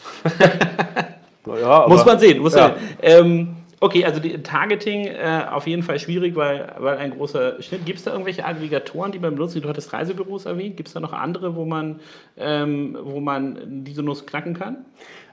[1.61, 2.41] ja, muss man sehen.
[2.41, 2.69] Muss ja.
[2.69, 2.97] man sehen.
[3.03, 7.85] Ähm, Okay, also die Targeting äh, auf jeden Fall schwierig, weil, weil ein großer Schnitt.
[7.85, 9.57] Gibt es da irgendwelche Aggregatoren, die man benutzt?
[9.57, 10.77] Du hattest Reisebüros erwähnt.
[10.77, 11.99] Gibt es da noch andere, wo man,
[12.37, 14.85] ähm, wo man diese Nuss knacken kann?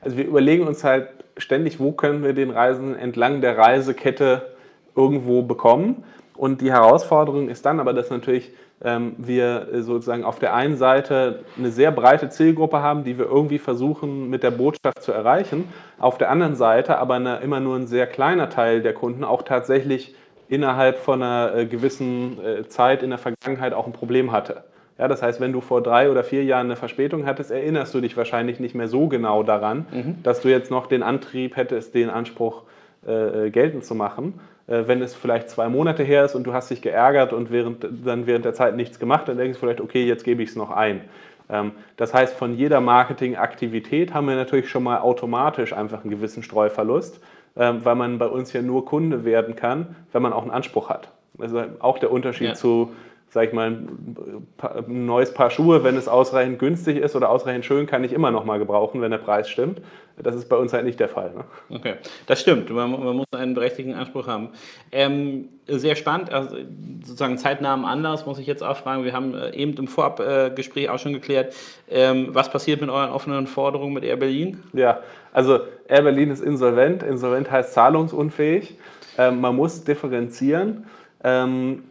[0.01, 4.47] Also wir überlegen uns halt ständig, wo können wir den Reisen entlang der Reisekette
[4.95, 6.03] irgendwo bekommen.
[6.35, 8.49] Und die Herausforderung ist dann aber, dass natürlich
[8.81, 14.29] wir sozusagen auf der einen Seite eine sehr breite Zielgruppe haben, die wir irgendwie versuchen
[14.29, 15.67] mit der Botschaft zu erreichen,
[15.97, 19.41] auf der anderen Seite aber eine, immer nur ein sehr kleiner Teil der Kunden auch
[19.41, 20.15] tatsächlich
[20.49, 24.63] innerhalb von einer äh, gewissen äh, Zeit in der Vergangenheit auch ein Problem hatte.
[24.97, 28.01] Ja, das heißt, wenn du vor drei oder vier Jahren eine Verspätung hattest, erinnerst du
[28.01, 30.15] dich wahrscheinlich nicht mehr so genau daran, mhm.
[30.23, 32.63] dass du jetzt noch den Antrieb hättest, den Anspruch
[33.07, 34.41] äh, äh geltend zu machen.
[34.69, 37.85] Äh, wenn es vielleicht zwei Monate her ist und du hast dich geärgert und während,
[38.05, 40.55] dann während der Zeit nichts gemacht, dann denkst du vielleicht, okay, jetzt gebe ich es
[40.55, 41.01] noch ein.
[41.49, 46.43] Ähm, das heißt, von jeder Marketingaktivität haben wir natürlich schon mal automatisch einfach einen gewissen
[46.43, 47.19] Streuverlust,
[47.57, 50.89] ähm, weil man bei uns ja nur Kunde werden kann, wenn man auch einen Anspruch
[50.89, 51.09] hat.
[51.39, 52.53] Also auch der Unterschied ja.
[52.53, 52.93] zu
[53.31, 57.85] sag ich mal, ein neues Paar Schuhe, wenn es ausreichend günstig ist oder ausreichend schön,
[57.85, 59.81] kann ich immer noch mal gebrauchen, wenn der Preis stimmt.
[60.21, 61.31] Das ist bei uns halt nicht der Fall.
[61.33, 61.77] Ne?
[61.77, 61.93] Okay,
[62.25, 62.69] das stimmt.
[62.69, 64.49] Man, man, muss einen berechtigten Anspruch haben.
[64.91, 66.57] Ähm, sehr spannend, also
[67.05, 69.03] sozusagen zeitnahen Anlass muss ich jetzt auch fragen.
[69.03, 71.55] Wir haben äh, eben im Vorabgespräch auch schon geklärt,
[71.89, 74.63] ähm, was passiert mit euren offenen Forderungen mit Air Berlin?
[74.73, 74.99] Ja,
[75.31, 77.03] also Air Berlin ist insolvent.
[77.03, 78.75] Insolvent heißt zahlungsunfähig.
[79.17, 80.85] Ähm, man muss differenzieren.
[81.23, 81.83] Ähm,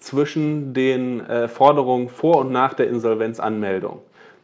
[0.00, 4.00] zwischen den äh, Forderungen vor und nach der Insolvenzanmeldung.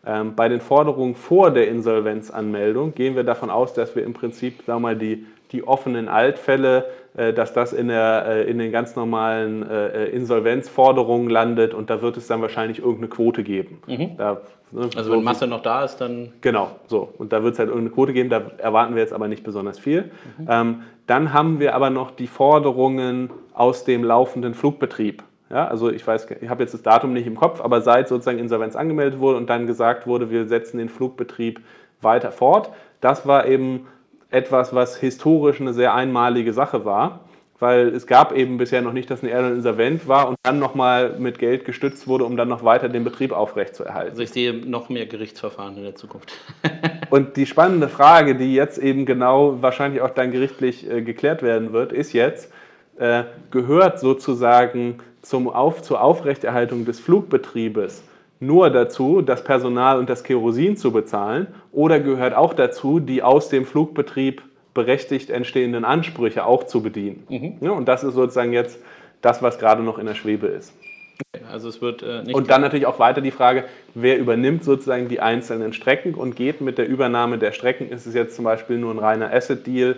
[0.07, 4.63] Ähm, bei den Forderungen vor der Insolvenzanmeldung gehen wir davon aus, dass wir im Prinzip
[4.65, 8.71] sagen wir mal, die, die offenen Altfälle, äh, dass das in, der, äh, in den
[8.71, 13.83] ganz normalen äh, äh, Insolvenzforderungen landet und da wird es dann wahrscheinlich irgendeine Quote geben.
[13.89, 14.17] Mhm.
[14.17, 16.35] Da, ne, also wenn Masse noch da ist, dann...
[16.41, 17.13] Genau, so.
[17.19, 19.79] Und da wird es halt irgendeine Quote geben, da erwarten wir jetzt aber nicht besonders
[19.79, 20.11] viel.
[20.39, 20.47] Mhm.
[20.49, 25.25] Ähm, dann haben wir aber noch die Forderungen aus dem laufenden Flugbetrieb.
[25.49, 28.39] Ja, also ich weiß, ich habe jetzt das Datum nicht im Kopf, aber seit sozusagen
[28.39, 31.61] Insolvenz angemeldet wurde und dann gesagt wurde, wir setzen den Flugbetrieb
[32.01, 33.87] weiter fort, das war eben
[34.31, 37.21] etwas, was historisch eine sehr einmalige Sache war,
[37.59, 41.17] weil es gab eben bisher noch nicht, dass eine Airline insolvent war und dann nochmal
[41.19, 44.11] mit Geld gestützt wurde, um dann noch weiter den Betrieb aufrechtzuerhalten.
[44.11, 46.33] Also ich sehe noch mehr Gerichtsverfahren in der Zukunft.
[47.11, 51.73] und die spannende Frage, die jetzt eben genau wahrscheinlich auch dann gerichtlich äh, geklärt werden
[51.73, 52.53] wird, ist jetzt,
[52.99, 54.99] äh, gehört sozusagen
[55.29, 58.05] zum Auf, zur Aufrechterhaltung des Flugbetriebes
[58.39, 63.49] nur dazu, das Personal und das Kerosin zu bezahlen oder gehört auch dazu, die aus
[63.49, 64.43] dem Flugbetrieb
[64.75, 67.25] berechtigt entstehenden Ansprüche auch zu bedienen?
[67.29, 67.55] Mhm.
[67.61, 68.79] Ja, und das ist sozusagen jetzt
[69.23, 70.75] das, was gerade noch in der Schwebe ist.
[71.51, 75.21] Also es wird äh, und dann natürlich auch weiter die Frage, wer übernimmt sozusagen die
[75.21, 77.89] einzelnen Strecken und geht mit der Übernahme der Strecken.
[77.89, 79.97] Ist es jetzt zum Beispiel nur ein reiner Asset-Deal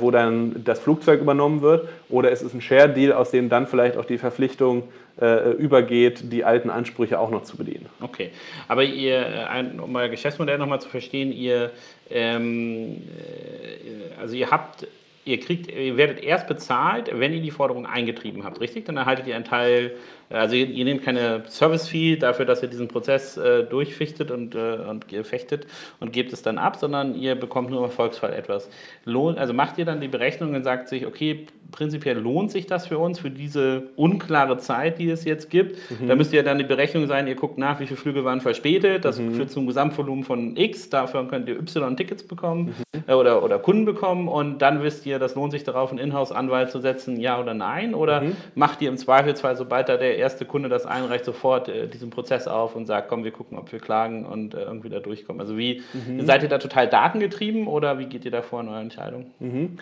[0.00, 3.96] wo dann das Flugzeug übernommen wird, oder ist es ein Share-Deal, aus dem dann vielleicht
[3.96, 4.84] auch die Verpflichtung
[5.20, 7.86] äh, übergeht, die alten Ansprüche auch noch zu bedienen.
[8.00, 8.30] Okay,
[8.68, 11.70] aber ihr, äh, um euer Geschäftsmodell nochmal zu verstehen, ihr,
[12.10, 14.86] ähm, äh, also ihr habt
[15.26, 18.84] ihr kriegt, ihr werdet erst bezahlt, wenn ihr die Forderung eingetrieben habt, richtig?
[18.86, 19.96] Dann erhaltet ihr einen Teil
[20.30, 24.78] also ihr, ihr, nehmt keine Service-Fee dafür, dass ihr diesen Prozess äh, durchfichtet und, äh,
[24.88, 25.66] und fechtet
[26.00, 28.68] und gebt es dann ab, sondern ihr bekommt nur im Erfolgsfall etwas.
[29.04, 32.86] Lohn, also macht ihr dann die Berechnung und sagt sich, okay, prinzipiell lohnt sich das
[32.86, 35.78] für uns, für diese unklare Zeit, die es jetzt gibt.
[35.90, 36.08] Mhm.
[36.08, 39.04] Da müsste ja dann die Berechnung sein, ihr guckt nach, wie viele Flüge waren verspätet,
[39.04, 39.34] das mhm.
[39.34, 43.02] führt zum Gesamtvolumen von X, dafür könnt ihr Y-Tickets bekommen mhm.
[43.06, 46.70] äh, oder, oder Kunden bekommen und dann wisst ihr, das lohnt sich darauf, einen Inhouse-Anwalt
[46.70, 48.36] zu setzen, ja oder nein, oder mhm.
[48.54, 52.48] macht ihr im Zweifelsfall, sobald da der erste Kunde das einreicht, sofort äh, diesen Prozess
[52.48, 55.40] auf und sagt, komm, wir gucken, ob wir klagen und äh, irgendwie da durchkommen.
[55.40, 56.24] Also wie mhm.
[56.24, 59.26] seid ihr da total datengetrieben oder wie geht ihr da vor in eurer Entscheidung?
[59.40, 59.76] Mhm.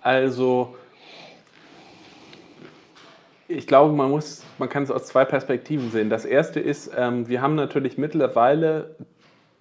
[0.00, 0.76] Also
[3.48, 6.08] ich glaube, man muss, man kann es aus zwei Perspektiven sehen.
[6.08, 8.94] Das erste ist, ähm, wir haben natürlich mittlerweile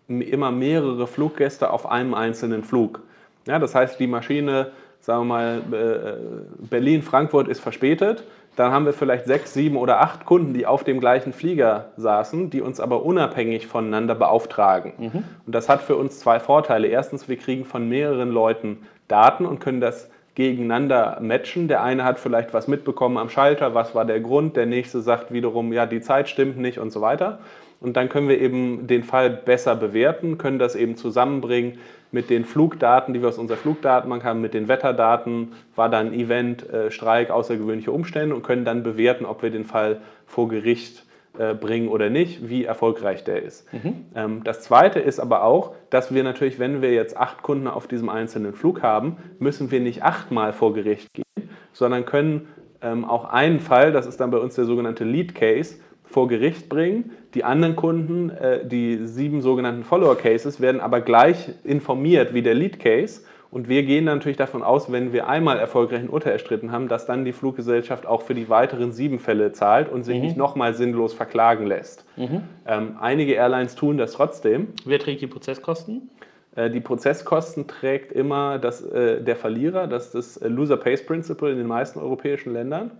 [0.07, 3.01] immer mehrere Fluggäste auf einem einzelnen Flug.
[3.47, 8.23] Ja, das heißt, die Maschine, sagen wir mal, äh, Berlin-Frankfurt ist verspätet
[8.59, 12.49] dann haben wir vielleicht sechs, sieben oder acht Kunden, die auf dem gleichen Flieger saßen,
[12.49, 14.91] die uns aber unabhängig voneinander beauftragen.
[14.97, 15.23] Mhm.
[15.45, 16.87] Und das hat für uns zwei Vorteile.
[16.87, 21.69] Erstens, wir kriegen von mehreren Leuten Daten und können das gegeneinander matchen.
[21.69, 25.31] Der eine hat vielleicht was mitbekommen am Schalter, was war der Grund, der nächste sagt
[25.31, 27.39] wiederum, ja, die Zeit stimmt nicht und so weiter.
[27.79, 31.79] Und dann können wir eben den Fall besser bewerten, können das eben zusammenbringen
[32.11, 36.67] mit den Flugdaten, die wir aus unserer Flugdatenbank haben, mit den Wetterdaten, war dann Event,
[36.69, 41.05] äh, Streik, außergewöhnliche Umstände und können dann bewerten, ob wir den Fall vor Gericht
[41.37, 43.71] äh, bringen oder nicht, wie erfolgreich der ist.
[43.71, 44.05] Mhm.
[44.15, 47.87] Ähm, das Zweite ist aber auch, dass wir natürlich, wenn wir jetzt acht Kunden auf
[47.87, 52.47] diesem einzelnen Flug haben, müssen wir nicht achtmal vor Gericht gehen, sondern können
[52.81, 56.69] ähm, auch einen Fall, das ist dann bei uns der sogenannte Lead Case, vor Gericht
[56.69, 57.11] bringen.
[57.33, 62.55] Die anderen Kunden, äh, die sieben sogenannten Follower Cases, werden aber gleich informiert wie der
[62.55, 63.21] Lead Case.
[63.51, 67.07] Und wir gehen natürlich davon aus, wenn wir einmal erfolgreich ein Urteil erstritten haben, dass
[67.07, 70.21] dann die Fluggesellschaft auch für die weiteren sieben Fälle zahlt und sich mhm.
[70.21, 72.05] nicht nochmal sinnlos verklagen lässt.
[72.15, 72.41] Mhm.
[72.67, 74.67] Ähm, einige Airlines tun das trotzdem.
[74.85, 76.09] Wer trägt die Prozesskosten?
[76.55, 81.51] Äh, die Prozesskosten trägt immer das, äh, der Verlierer, das ist das Loser Pays Principle
[81.51, 82.91] in den meisten europäischen Ländern.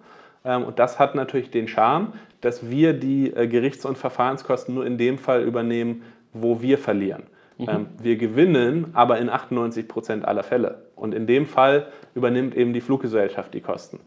[0.46, 4.86] Ähm, und das hat natürlich den Charme, dass wir die äh, Gerichts- und Verfahrenskosten nur
[4.86, 7.24] in dem Fall übernehmen, wo wir verlieren.
[7.58, 7.70] Mhm.
[7.70, 10.84] Ähm, wir gewinnen aber in 98 Prozent aller Fälle.
[10.96, 14.00] Und in dem Fall übernimmt eben die Fluggesellschaft die Kosten.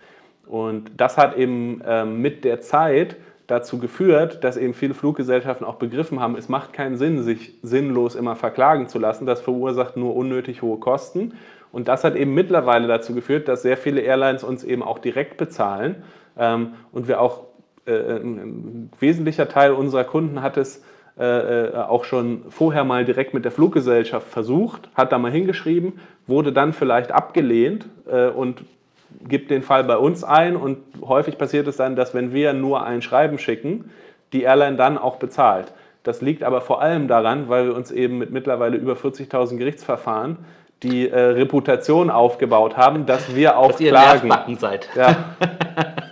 [0.47, 5.76] Und das hat eben ähm, mit der Zeit dazu geführt, dass eben viele Fluggesellschaften auch
[5.76, 9.26] begriffen haben, es macht keinen Sinn, sich sinnlos immer verklagen zu lassen.
[9.26, 11.35] Das verursacht nur unnötig hohe Kosten.
[11.72, 15.37] Und das hat eben mittlerweile dazu geführt, dass sehr viele Airlines uns eben auch direkt
[15.38, 16.02] bezahlen
[16.37, 17.44] ähm, und wir auch,
[17.87, 20.85] äh, ein wesentlicher Teil unserer Kunden hat es
[21.18, 26.00] äh, äh, auch schon vorher mal direkt mit der Fluggesellschaft versucht, hat da mal hingeschrieben,
[26.26, 27.87] wurde dann vielleicht abgelehnt
[28.37, 28.62] und
[29.27, 32.85] gibt den Fall bei uns ein und häufig passiert es dann, dass wenn wir nur
[32.85, 33.90] ein Schreiben schicken,
[34.33, 35.72] die Airline dann auch bezahlt.
[36.03, 40.38] Das liegt aber vor allem daran, weil wir uns eben mit mittlerweile über 40.000 Gerichtsverfahren
[40.83, 44.57] die äh, Reputation aufgebaut haben, dass wir auch dass ihr klagen.
[44.59, 44.88] seid.
[44.96, 45.16] Ja.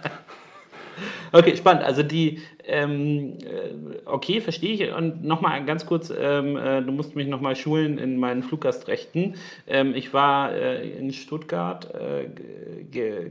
[1.32, 1.84] Okay, spannend.
[1.84, 4.94] Also die, ähm, äh, okay, verstehe ich.
[4.94, 9.34] Und nochmal ganz kurz, ähm, äh, du musst mich nochmal schulen in meinen Fluggastrechten.
[9.66, 12.28] Ähm, ich war äh, in Stuttgart äh,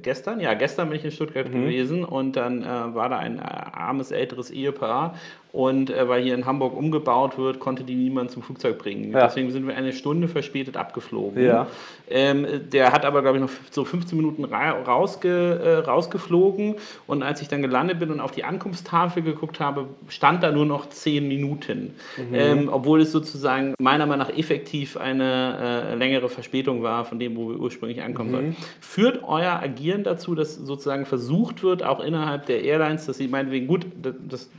[0.01, 1.61] gestern, ja, gestern bin ich in Stuttgart mhm.
[1.61, 5.15] gewesen und dann äh, war da ein armes älteres Ehepaar
[5.51, 9.11] und äh, weil hier in Hamburg umgebaut wird, konnte die niemand zum Flugzeug bringen.
[9.11, 9.25] Ja.
[9.25, 11.43] Deswegen sind wir eine Stunde verspätet abgeflogen.
[11.43, 11.65] Ja.
[12.07, 16.75] Ähm, der hat aber, glaube ich, noch so 15 Minuten rausge, äh, rausgeflogen.
[17.07, 20.65] Und als ich dann gelandet bin und auf die Ankunftstafel geguckt habe, stand da nur
[20.65, 21.95] noch 10 Minuten.
[22.17, 22.33] Mhm.
[22.33, 27.35] Ähm, obwohl es sozusagen meiner Meinung nach effektiv eine äh, längere Verspätung war von dem,
[27.35, 28.33] wo wir ursprünglich ankommen mhm.
[28.33, 28.55] sollten.
[28.79, 33.67] Führt euer Agieren dazu, dass sozusagen versucht wird, auch innerhalb der Airlines, dass sie meinetwegen,
[33.67, 34.49] gut, das, das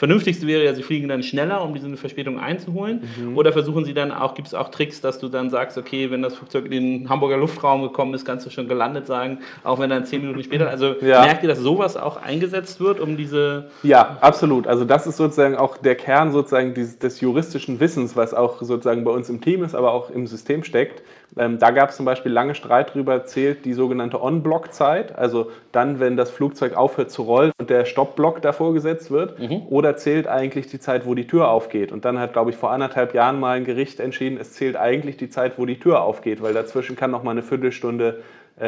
[0.00, 3.02] Vernünftigste wäre ja, sie fliegen dann schneller, um diese Verspätung einzuholen.
[3.18, 3.36] Mhm.
[3.36, 6.22] Oder versuchen sie dann auch, gibt es auch Tricks, dass du dann sagst, okay, wenn
[6.22, 9.90] das Flugzeug in den Hamburger Luftraum gekommen ist, kannst du schon gelandet sagen, auch wenn
[9.90, 10.70] dann zehn Minuten später.
[10.70, 11.20] Also ja.
[11.20, 13.68] merkt ihr, dass sowas auch eingesetzt wird, um diese.
[13.82, 14.66] Ja, absolut.
[14.66, 19.04] Also das ist sozusagen auch der Kern sozusagen des, des juristischen Wissens, was auch sozusagen
[19.04, 21.02] bei uns im Team ist, aber auch im System steckt.
[21.36, 26.00] Ähm, da gab es zum Beispiel lange Streit darüber, zählt die sogenannte On-Block-Zeit, also dann,
[26.00, 29.62] wenn das Flugzeug aufhört zu rollen und der Stopp-Block davor gesetzt wird, mhm.
[29.68, 31.92] oder zählt eigentlich die Zeit, wo die Tür aufgeht.
[31.92, 35.16] Und dann hat, glaube ich, vor anderthalb Jahren mal ein Gericht entschieden, es zählt eigentlich
[35.16, 38.22] die Zeit, wo die Tür aufgeht, weil dazwischen kann noch mal eine Viertelstunde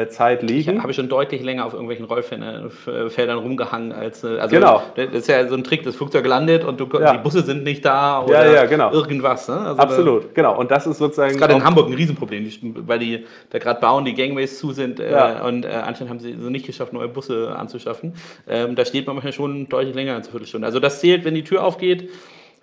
[0.07, 0.77] Zeit liegen.
[0.77, 4.81] Ich habe schon deutlich länger auf irgendwelchen Rollfeldern rumgehangen als äh, also genau.
[4.95, 7.13] Das ist ja so ein Trick, das Flugzeug landet und du, ja.
[7.13, 8.91] die Busse sind nicht da oder ja, ja, genau.
[8.91, 9.47] irgendwas.
[9.47, 9.55] Ne?
[9.55, 10.57] Also Absolut, da, genau.
[10.57, 11.27] Und das ist sozusagen.
[11.27, 12.49] Das ist gerade in Hamburg ein Riesenproblem,
[12.87, 16.35] weil die da gerade bauen, die Gangways zu sind äh, und äh, anscheinend haben sie
[16.39, 18.15] so nicht geschafft, neue Busse anzuschaffen.
[18.47, 20.65] Ähm, da steht man manchmal schon deutlich länger als eine Viertelstunde.
[20.65, 22.09] Also das zählt, wenn die Tür aufgeht.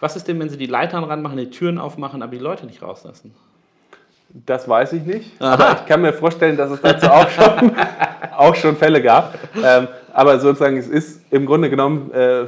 [0.01, 2.83] Was ist denn, wenn sie die Leitern ranmachen, die Türen aufmachen, aber die Leute nicht
[2.83, 3.35] rauslassen?
[4.33, 5.55] Das weiß ich nicht, Aha.
[5.55, 7.73] aber ich kann mir vorstellen, dass es dazu auch schon,
[8.37, 9.37] auch schon Fälle gab.
[9.57, 12.47] Ähm, aber sozusagen, es ist im Grunde genommen, äh,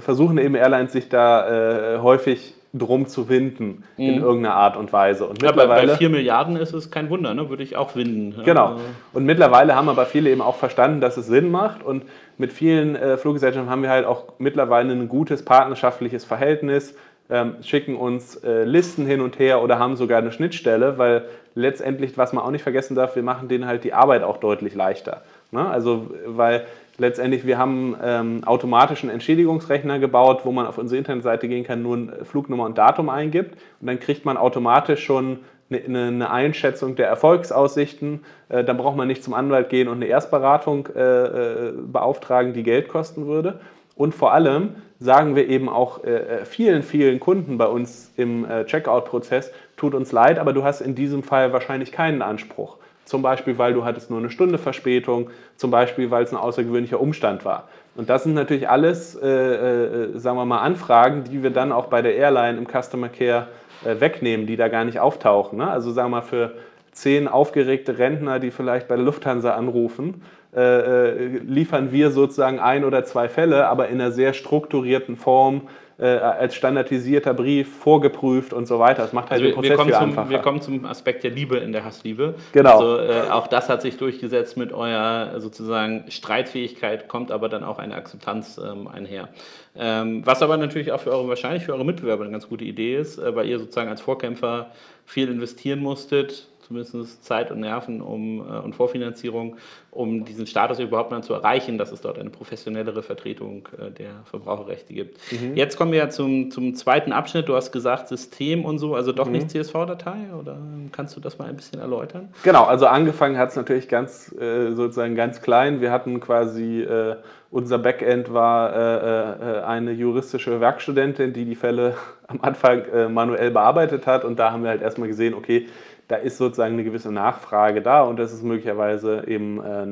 [0.00, 4.04] versuchen eben Airlines sich da äh, häufig drum zu winden mhm.
[4.04, 5.26] in irgendeiner Art und Weise.
[5.26, 7.48] Und ja, mittlerweile, bei 4 Milliarden ist es kein Wunder, ne?
[7.48, 8.42] würde ich auch winden.
[8.44, 8.76] Genau.
[9.12, 11.82] Und mittlerweile haben aber viele eben auch verstanden, dass es Sinn macht.
[11.82, 12.04] Und
[12.36, 16.94] mit vielen äh, Fluggesellschaften haben wir halt auch mittlerweile ein gutes partnerschaftliches Verhältnis
[17.30, 22.16] ähm, schicken uns äh, Listen hin und her oder haben sogar eine Schnittstelle, weil letztendlich,
[22.16, 25.22] was man auch nicht vergessen darf, wir machen denen halt die Arbeit auch deutlich leichter.
[25.50, 25.68] Ne?
[25.68, 26.64] Also, weil
[26.98, 31.96] letztendlich wir haben ähm, automatischen Entschädigungsrechner gebaut, wo man auf unsere Internetseite gehen kann, nur
[31.96, 37.08] eine Flugnummer und Datum eingibt und dann kriegt man automatisch schon eine, eine Einschätzung der
[37.08, 38.24] Erfolgsaussichten.
[38.48, 42.62] Äh, dann braucht man nicht zum Anwalt gehen und eine Erstberatung äh, äh beauftragen, die
[42.62, 43.60] Geld kosten würde.
[43.98, 48.44] Und vor allem sagen wir eben auch äh, äh, vielen, vielen Kunden bei uns im
[48.44, 52.76] äh, Checkout-Prozess, tut uns leid, aber du hast in diesem Fall wahrscheinlich keinen Anspruch.
[53.04, 57.00] Zum Beispiel, weil du hattest nur eine Stunde Verspätung, zum Beispiel, weil es ein außergewöhnlicher
[57.00, 57.68] Umstand war.
[57.96, 61.86] Und das sind natürlich alles, äh, äh, sagen wir mal, Anfragen, die wir dann auch
[61.86, 63.48] bei der Airline im Customer Care
[63.84, 65.58] äh, wegnehmen, die da gar nicht auftauchen.
[65.58, 65.68] Ne?
[65.68, 66.52] Also sagen wir mal, für
[66.98, 70.22] zehn aufgeregte Rentner, die vielleicht bei der Lufthansa anrufen,
[70.54, 75.68] äh, äh, liefern wir sozusagen ein oder zwei Fälle, aber in einer sehr strukturierten Form
[75.98, 79.02] äh, als standardisierter Brief vorgeprüft und so weiter.
[79.02, 80.30] Das macht halt also den Prozess wir viel zum, einfacher.
[80.30, 82.34] Wir kommen zum Aspekt der Liebe in der Hassliebe.
[82.52, 82.78] Genau.
[82.78, 87.78] Also äh, auch das hat sich durchgesetzt mit eurer sozusagen Streitfähigkeit, kommt aber dann auch
[87.78, 89.28] eine Akzeptanz ähm, einher.
[89.76, 92.96] Ähm, was aber natürlich auch für eure, wahrscheinlich für eure Mitbewerber eine ganz gute Idee
[92.96, 94.70] ist, äh, weil ihr sozusagen als Vorkämpfer
[95.04, 99.56] viel investieren musstet, zumindest Zeit und Nerven um, äh, und Vorfinanzierung,
[99.90, 104.10] um diesen Status überhaupt mal zu erreichen, dass es dort eine professionellere Vertretung äh, der
[104.24, 105.18] Verbraucherrechte gibt.
[105.32, 105.56] Mhm.
[105.56, 107.48] Jetzt kommen wir ja zum, zum zweiten Abschnitt.
[107.48, 109.32] Du hast gesagt System und so, also doch mhm.
[109.32, 110.58] nicht CSV-Datei oder
[110.92, 112.28] kannst du das mal ein bisschen erläutern?
[112.42, 115.80] Genau, also angefangen hat es natürlich ganz äh, sozusagen ganz klein.
[115.80, 117.16] Wir hatten quasi äh,
[117.50, 123.50] unser Backend war äh, äh, eine juristische Werkstudentin, die die Fälle am Anfang äh, manuell
[123.50, 124.24] bearbeitet hat.
[124.24, 125.66] Und da haben wir halt erstmal gesehen, okay,
[126.08, 129.86] da ist sozusagen eine gewisse Nachfrage da und das ist möglicherweise eben äh,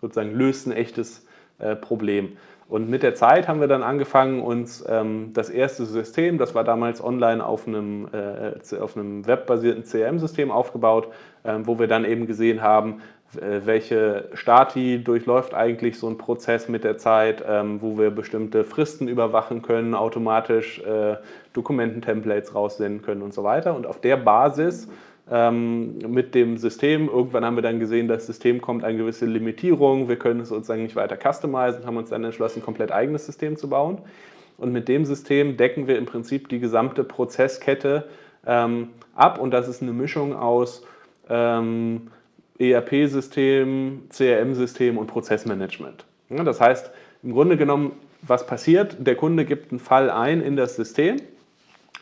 [0.00, 1.26] sozusagen löst ein echtes
[1.58, 2.36] äh, Problem.
[2.68, 6.64] Und mit der Zeit haben wir dann angefangen, uns ähm, das erste System, das war
[6.64, 11.08] damals online auf einem, äh, auf einem webbasierten CRM-System aufgebaut,
[11.44, 13.00] ähm, wo wir dann eben gesehen haben,
[13.32, 19.08] welche Stati durchläuft eigentlich so ein Prozess mit der Zeit, ähm, wo wir bestimmte Fristen
[19.08, 21.16] überwachen können, automatisch äh,
[21.52, 23.74] Dokumententemplates raussenden können und so weiter.
[23.74, 24.88] Und auf der Basis
[25.30, 27.08] ähm, mit dem System.
[27.08, 30.08] Irgendwann haben wir dann gesehen, das System kommt eine gewisse Limitierung.
[30.08, 33.56] Wir können es sozusagen nicht weiter customizen, haben uns dann entschlossen, ein komplett eigenes System
[33.56, 33.98] zu bauen.
[34.58, 38.04] Und mit dem System decken wir im Prinzip die gesamte Prozesskette
[38.46, 39.38] ähm, ab.
[39.38, 40.84] Und das ist eine Mischung aus
[41.28, 42.08] ähm,
[42.58, 46.04] ERP-System, CRM-System und Prozessmanagement.
[46.30, 46.90] Ja, das heißt,
[47.22, 48.96] im Grunde genommen, was passiert?
[48.98, 51.16] Der Kunde gibt einen Fall ein in das System,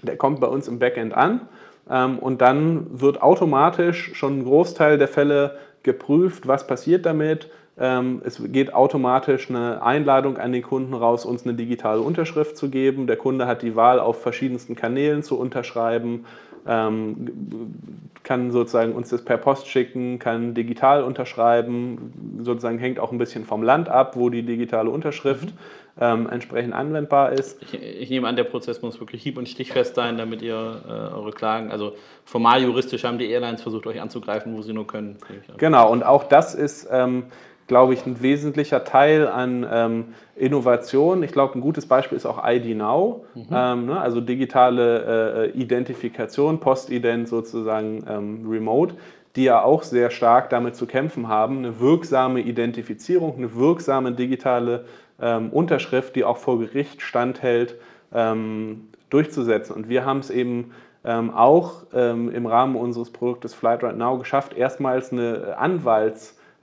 [0.02, 1.48] der kommt bei uns im Backend an
[1.86, 7.50] und dann wird automatisch schon ein Großteil der Fälle geprüft, was passiert damit.
[7.78, 12.70] Ähm, es geht automatisch eine Einladung an den Kunden raus, uns eine digitale Unterschrift zu
[12.70, 13.06] geben.
[13.06, 16.24] Der Kunde hat die Wahl, auf verschiedensten Kanälen zu unterschreiben, ähm,
[16.64, 23.44] kann sozusagen uns das per Post schicken, kann digital unterschreiben, sozusagen hängt auch ein bisschen
[23.44, 25.58] vom Land ab, wo die digitale Unterschrift mhm
[26.00, 27.62] ähm, entsprechend anwendbar ist.
[27.62, 30.90] Ich, ich, nehme an, der Prozess muss wirklich hieb- und stichfest sein, damit ihr äh,
[30.90, 35.16] eure Klagen, also formal juristisch haben die Airlines versucht, euch anzugreifen, wo sie nur können.
[35.56, 37.24] Genau, und auch das ist, ähm,
[37.66, 40.04] glaube ich, ein wesentlicher Teil an ähm,
[40.36, 41.22] Innovation.
[41.22, 43.46] Ich glaube, ein gutes Beispiel ist auch ID Now, mhm.
[43.52, 44.00] ähm, ne?
[44.00, 48.94] also digitale äh, Identifikation, Postident sozusagen ähm, remote
[49.36, 54.84] die ja auch sehr stark damit zu kämpfen haben, eine wirksame Identifizierung, eine wirksame digitale
[55.20, 57.74] ähm, Unterschrift, die auch vor Gericht standhält,
[58.12, 59.74] ähm, durchzusetzen.
[59.74, 60.72] Und wir haben es eben
[61.04, 65.56] ähm, auch im Rahmen unseres Produktes Flight Right Now geschafft, erstmals eine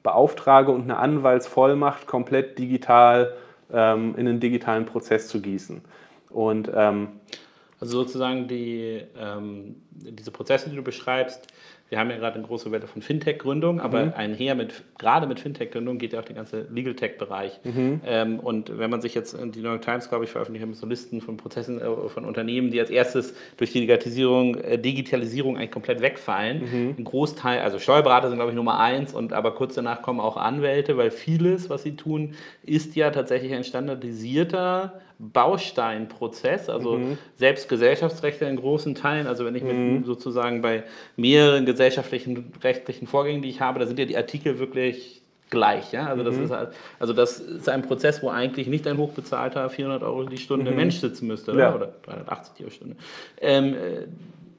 [0.03, 3.35] Anwaltsbeauftrage und eine Anwaltsvollmacht komplett digital
[3.71, 5.81] ähm, in einen digitalen Prozess zu gießen.
[6.29, 7.09] Und ähm,
[7.79, 9.01] also sozusagen die,
[9.89, 11.47] diese Prozesse, die du beschreibst,
[11.91, 14.13] wir haben ja gerade eine große Welle von Fintech-Gründung, aber mhm.
[14.15, 17.59] einher mit, gerade mit Fintech-Gründung geht ja auch der ganze Legal Tech-Bereich.
[17.65, 17.99] Mhm.
[18.05, 20.87] Ähm, und wenn man sich jetzt, die New York Times, glaube ich, veröffentlicht haben so
[20.87, 25.71] Listen von Prozessen, äh, von Unternehmen, die als erstes durch die Digitalisierung, äh, Digitalisierung eigentlich
[25.71, 26.61] komplett wegfallen.
[26.61, 26.95] Mhm.
[26.97, 30.37] Ein Großteil, also Steuerberater sind, glaube ich, Nummer eins, und aber kurz danach kommen auch
[30.37, 37.17] Anwälte, weil vieles, was sie tun, ist ja tatsächlich ein standardisierter Bausteinprozess, also mhm.
[37.35, 39.97] selbst Gesellschaftsrechte in großen Teilen, also wenn ich mhm.
[39.97, 40.83] mit sozusagen bei
[41.15, 45.91] mehreren gesellschaftlichen rechtlichen Vorgängen, die ich habe, da sind ja die Artikel wirklich gleich.
[45.91, 46.07] Ja?
[46.07, 46.45] Also, das mhm.
[46.45, 46.53] ist,
[46.97, 50.77] also das ist ein Prozess, wo eigentlich nicht ein hochbezahlter 400 Euro die Stunde mhm.
[50.77, 51.75] Mensch sitzen müsste ja.
[51.75, 52.95] oder 380 Euro Stunde.
[53.39, 54.07] Ähm, äh,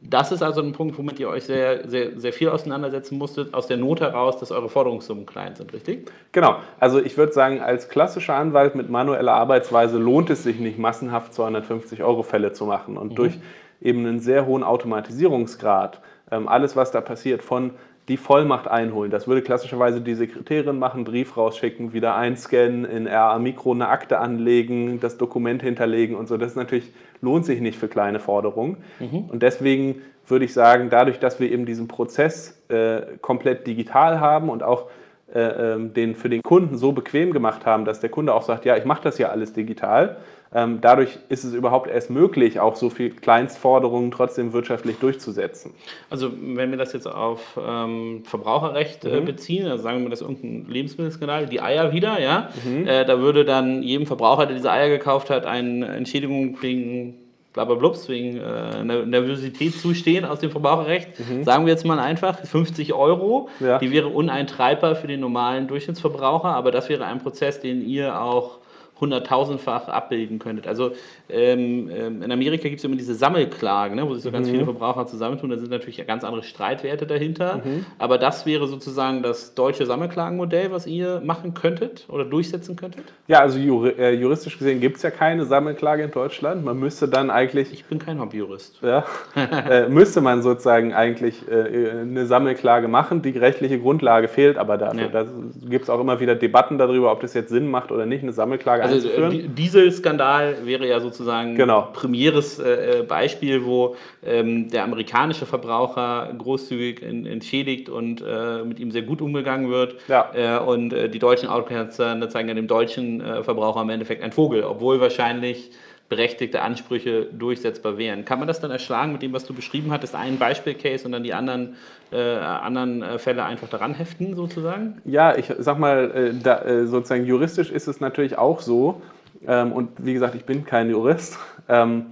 [0.05, 3.67] das ist also ein Punkt, womit ihr euch sehr, sehr, sehr viel auseinandersetzen musstet, aus
[3.67, 6.11] der Not heraus, dass eure Forderungssummen klein sind, richtig?
[6.33, 6.57] Genau.
[6.81, 11.35] Also ich würde sagen, als klassischer Anwalt mit manueller Arbeitsweise lohnt es sich nicht, massenhaft
[11.35, 12.97] 250 Euro Fälle zu machen.
[12.97, 13.17] Und mhm.
[13.17, 13.39] durch
[13.81, 17.71] eben einen sehr hohen Automatisierungsgrad, ähm, alles, was da passiert, von
[18.09, 19.11] die Vollmacht einholen.
[19.11, 24.19] Das würde klassischerweise die Sekretärin machen, Brief rausschicken, wieder einscannen, in RA Mikro eine Akte
[24.19, 26.37] anlegen, das Dokument hinterlegen und so.
[26.37, 28.79] Das natürlich lohnt sich nicht für kleine Forderungen.
[28.99, 29.27] Mhm.
[29.31, 34.49] Und deswegen würde ich sagen, dadurch, dass wir eben diesen Prozess äh, komplett digital haben
[34.49, 34.89] und auch
[35.33, 38.65] äh, ähm, den für den Kunden so bequem gemacht haben, dass der Kunde auch sagt,
[38.65, 40.17] ja, ich mache das ja alles digital,
[40.53, 45.73] dadurch ist es überhaupt erst möglich, auch so viel Kleinstforderungen trotzdem wirtschaftlich durchzusetzen.
[46.11, 49.25] Also wenn wir das jetzt auf ähm, Verbraucherrecht äh, mhm.
[49.25, 52.87] beziehen, also sagen wir mal, das irgendein Lebensmittelskandal, die Eier wieder, ja, mhm.
[52.87, 57.15] äh, da würde dann jedem Verbraucher, der diese Eier gekauft hat, eine Entschädigung wegen
[57.53, 61.09] blablablups, wegen äh, Nervosität zustehen aus dem Verbraucherrecht.
[61.19, 61.45] Mhm.
[61.45, 63.49] Sagen wir jetzt mal einfach 50 Euro.
[63.61, 63.79] Ja.
[63.79, 68.59] Die wäre uneintreibbar für den normalen Durchschnittsverbraucher, aber das wäre ein Prozess, den ihr auch
[69.03, 70.67] hunderttausendfach abbilden könntet.
[70.67, 70.93] Also
[71.29, 74.53] ähm, ähm in Amerika gibt es immer diese Sammelklagen, ne, wo sich so ganz mhm.
[74.53, 75.51] viele Verbraucher zusammentun.
[75.51, 77.61] Da sind natürlich ganz andere Streitwerte dahinter.
[77.65, 77.85] Mhm.
[77.99, 83.05] Aber das wäre sozusagen das deutsche Sammelklagenmodell, was ihr machen könntet oder durchsetzen könntet?
[83.27, 86.65] Ja, also äh, juristisch gesehen gibt es ja keine Sammelklage in Deutschland.
[86.65, 87.73] Man müsste dann eigentlich.
[87.73, 88.81] Ich bin kein Hobbyjurist.
[88.83, 89.05] Ja,
[89.37, 93.23] äh, müsste man sozusagen eigentlich äh, eine Sammelklage machen.
[93.23, 95.03] Die rechtliche Grundlage fehlt aber dafür.
[95.03, 95.09] Ja.
[95.09, 95.27] Da
[95.69, 98.33] gibt es auch immer wieder Debatten darüber, ob das jetzt Sinn macht oder nicht, eine
[98.33, 99.55] Sammelklage also, einzuführen.
[99.55, 101.89] Dieselskandal wäre ja sozusagen genau.
[101.93, 108.91] premieres äh, äh, Beispiel, wo ähm, der amerikanische Verbraucher großzügig entschädigt und äh, mit ihm
[108.91, 109.97] sehr gut umgegangen wird.
[110.09, 110.31] Ja.
[110.35, 114.33] Äh, und äh, die deutschen Autokonzerne zeigen ja dem deutschen äh, Verbraucher im Endeffekt ein
[114.33, 115.71] Vogel, obwohl wahrscheinlich
[116.13, 118.27] berechtigte Ansprüche durchsetzbar wären.
[118.27, 121.23] Kann man das dann erschlagen mit dem, was du beschrieben hattest, einen Beispielcase und dann
[121.23, 121.77] die anderen,
[122.13, 125.01] äh, anderen äh, Fälle einfach daran heften, sozusagen?
[125.07, 129.01] Ja, ich sag mal, äh, da, äh, sozusagen juristisch ist es natürlich auch so.
[129.47, 131.39] Ähm, und wie gesagt, ich bin kein Jurist.
[131.67, 132.09] Ähm,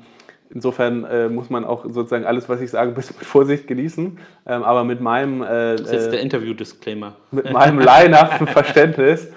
[0.53, 4.19] Insofern äh, muss man auch sozusagen alles, was ich sage, bisschen mit Vorsicht genießen.
[4.47, 5.43] Ähm, aber mit meinem.
[5.43, 7.15] Äh, das ist jetzt der Interview-Disclaimer.
[7.31, 9.29] Mit meinem laienhaften Verständnis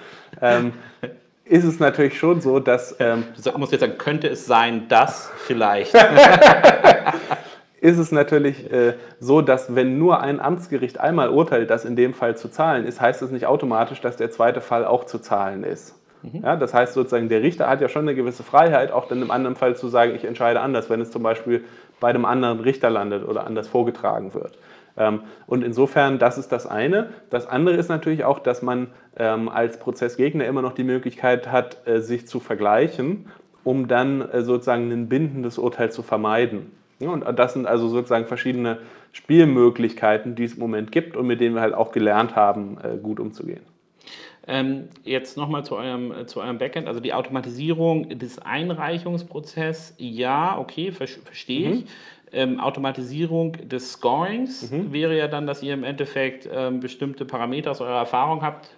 [0.42, 0.74] ähm,
[1.46, 2.96] ist es natürlich schon so, dass.
[3.00, 5.94] Ähm, du musst jetzt sagen, könnte es sein, dass vielleicht.
[7.82, 12.14] ist es natürlich äh, so, dass wenn nur ein Amtsgericht einmal urteilt, dass in dem
[12.14, 15.66] Fall zu zahlen ist, heißt es nicht automatisch, dass der zweite Fall auch zu zahlen
[15.66, 15.96] ist.
[16.22, 16.44] Mhm.
[16.44, 19.32] Ja, das heißt sozusagen, der Richter hat ja schon eine gewisse Freiheit, auch dann im
[19.32, 21.66] anderen Fall zu sagen, ich entscheide anders, wenn es zum Beispiel
[22.00, 24.58] bei einem anderen Richter landet oder anders vorgetragen wird.
[24.98, 27.10] Ähm, und insofern, das ist das eine.
[27.30, 31.88] Das andere ist natürlich auch, dass man ähm, als Prozessgegner immer noch die Möglichkeit hat,
[31.88, 33.28] äh, sich zu vergleichen,
[33.64, 36.72] um dann äh, sozusagen ein bindendes Urteil zu vermeiden.
[37.00, 38.78] Und das sind also sozusagen verschiedene
[39.12, 42.98] Spielmöglichkeiten, die es im Moment gibt und mit denen wir halt auch gelernt haben, äh,
[42.98, 43.62] gut umzugehen.
[44.46, 50.92] Ähm, jetzt nochmal zu eurem, zu eurem Backend, also die Automatisierung des Einreichungsprozesses, ja, okay,
[50.92, 51.86] verstehe ich.
[52.34, 54.92] Ähm, Automatisierung des Scorings mhm.
[54.92, 58.70] wäre ja dann, dass ihr im Endeffekt ähm, bestimmte Parameter aus eurer Erfahrung habt,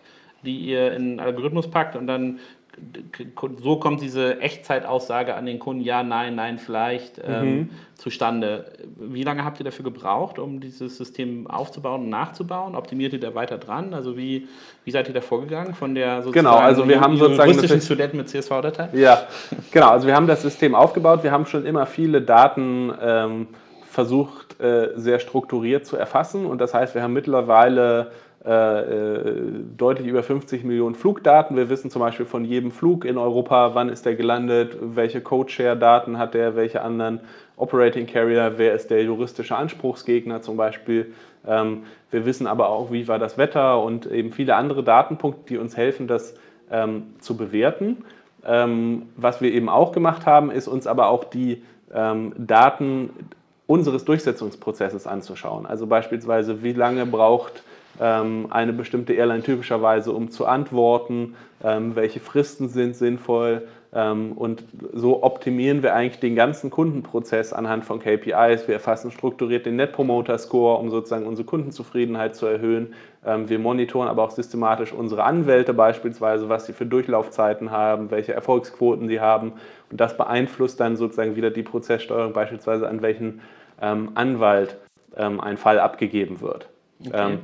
[0.43, 2.39] die ihr in einen Algorithmus packt und dann
[3.63, 7.69] so kommt diese Echtzeitaussage an den Kunden, ja, nein, nein, vielleicht ähm, mhm.
[7.95, 8.73] zustande.
[8.97, 12.75] Wie lange habt ihr dafür gebraucht, um dieses System aufzubauen und nachzubauen?
[12.75, 13.93] Optimiert ihr da weiter dran?
[13.93, 14.47] Also wie,
[14.83, 18.17] wie seid ihr da vorgegangen von der sozusagen genau, also wir haben sozusagen juristischen Studenten
[18.17, 18.89] mit CSV-Datei?
[18.93, 19.27] Ja,
[19.71, 19.89] genau.
[19.89, 21.23] Also wir haben das System aufgebaut.
[21.23, 23.47] Wir haben schon immer viele Daten ähm,
[23.89, 26.45] versucht, äh, sehr strukturiert zu erfassen.
[26.45, 28.11] Und das heißt, wir haben mittlerweile
[28.45, 31.57] deutlich über 50 Millionen Flugdaten.
[31.57, 36.19] Wir wissen zum Beispiel von jedem Flug in Europa, wann ist der gelandet, welche Codeshare-Daten
[36.19, 37.21] hat der, welche anderen
[37.57, 41.13] Operating Carrier, wer ist der juristische Anspruchsgegner zum Beispiel.
[41.47, 45.57] Ähm, wir wissen aber auch, wie war das Wetter und eben viele andere Datenpunkte, die
[45.57, 46.35] uns helfen, das
[46.69, 48.05] ähm, zu bewerten.
[48.45, 51.63] Ähm, was wir eben auch gemacht haben, ist uns aber auch die
[52.37, 53.11] Daten
[53.67, 55.65] unseres Durchsetzungsprozesses anzuschauen.
[55.65, 57.63] Also beispielsweise, wie lange braucht
[57.97, 65.23] eine bestimmte Airline typischerweise, um zu antworten, ähm, welche Fristen sind sinnvoll, ähm, und so
[65.23, 68.67] optimieren wir eigentlich den ganzen Kundenprozess anhand von KPIs.
[68.67, 72.93] Wir erfassen strukturiert den Net Promoter Score, um sozusagen unsere Kundenzufriedenheit zu erhöhen.
[73.25, 78.33] Ähm, wir monitoren aber auch systematisch unsere Anwälte beispielsweise, was sie für Durchlaufzeiten haben, welche
[78.33, 79.53] Erfolgsquoten sie haben.
[79.89, 83.39] Und das beeinflusst dann sozusagen wieder die Prozesssteuerung, beispielsweise an welchen
[83.81, 84.77] ähm, Anwalt
[85.17, 86.67] ein Fall abgegeben wird.
[87.07, 87.37] Okay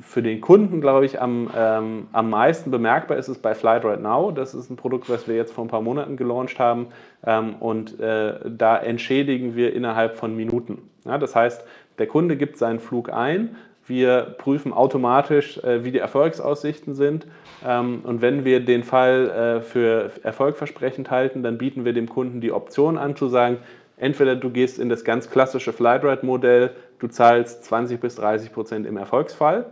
[0.00, 4.00] für den Kunden, glaube ich, am, ähm, am meisten bemerkbar ist es bei Flight Right
[4.00, 4.30] Now.
[4.30, 6.88] Das ist ein Produkt, was wir jetzt vor ein paar Monaten gelauncht haben.
[7.26, 10.78] Ähm, und äh, da entschädigen wir innerhalb von Minuten.
[11.04, 11.64] Ja, das heißt,
[11.98, 13.56] der Kunde gibt seinen Flug ein.
[13.86, 17.26] Wir prüfen automatisch, äh, wie die Erfolgsaussichten sind.
[17.66, 22.40] Ähm, und wenn wir den Fall äh, für erfolgversprechend halten, dann bieten wir dem Kunden
[22.40, 23.58] die Option an, zu sagen,
[23.96, 26.70] entweder du gehst in das ganz klassische Flightride-Modell,
[27.00, 29.66] du zahlst 20 bis 30 Prozent im Erfolgsfall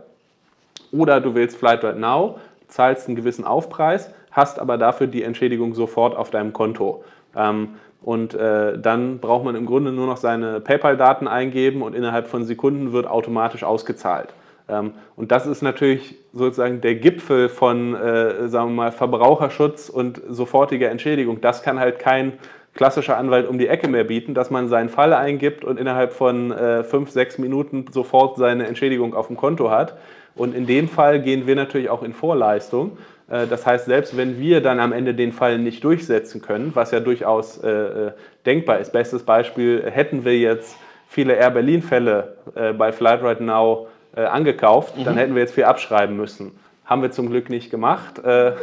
[0.91, 5.73] oder du willst Flight Right Now, zahlst einen gewissen Aufpreis, hast aber dafür die Entschädigung
[5.73, 7.03] sofort auf deinem Konto.
[7.35, 7.69] Ähm,
[8.01, 12.45] und äh, dann braucht man im Grunde nur noch seine PayPal-Daten eingeben und innerhalb von
[12.45, 14.29] Sekunden wird automatisch ausgezahlt.
[14.69, 20.21] Ähm, und das ist natürlich sozusagen der Gipfel von, äh, sagen wir mal, Verbraucherschutz und
[20.29, 21.41] sofortiger Entschädigung.
[21.41, 22.33] Das kann halt kein
[22.75, 26.51] klassischer Anwalt um die Ecke mehr bieten, dass man seinen Fall eingibt und innerhalb von
[26.51, 29.97] äh, fünf, sechs Minuten sofort seine Entschädigung auf dem Konto hat.
[30.39, 32.97] Und in dem Fall gehen wir natürlich auch in Vorleistung.
[33.29, 36.91] Äh, das heißt, selbst wenn wir dann am Ende den Fall nicht durchsetzen können, was
[36.91, 38.11] ja durchaus äh, äh,
[38.45, 40.77] denkbar ist, bestes Beispiel, hätten wir jetzt
[41.07, 45.03] viele Air Berlin-Fälle äh, bei Flightride Now äh, angekauft, mhm.
[45.03, 46.57] dann hätten wir jetzt viel abschreiben müssen.
[46.85, 48.19] Haben wir zum Glück nicht gemacht.
[48.19, 48.53] Äh,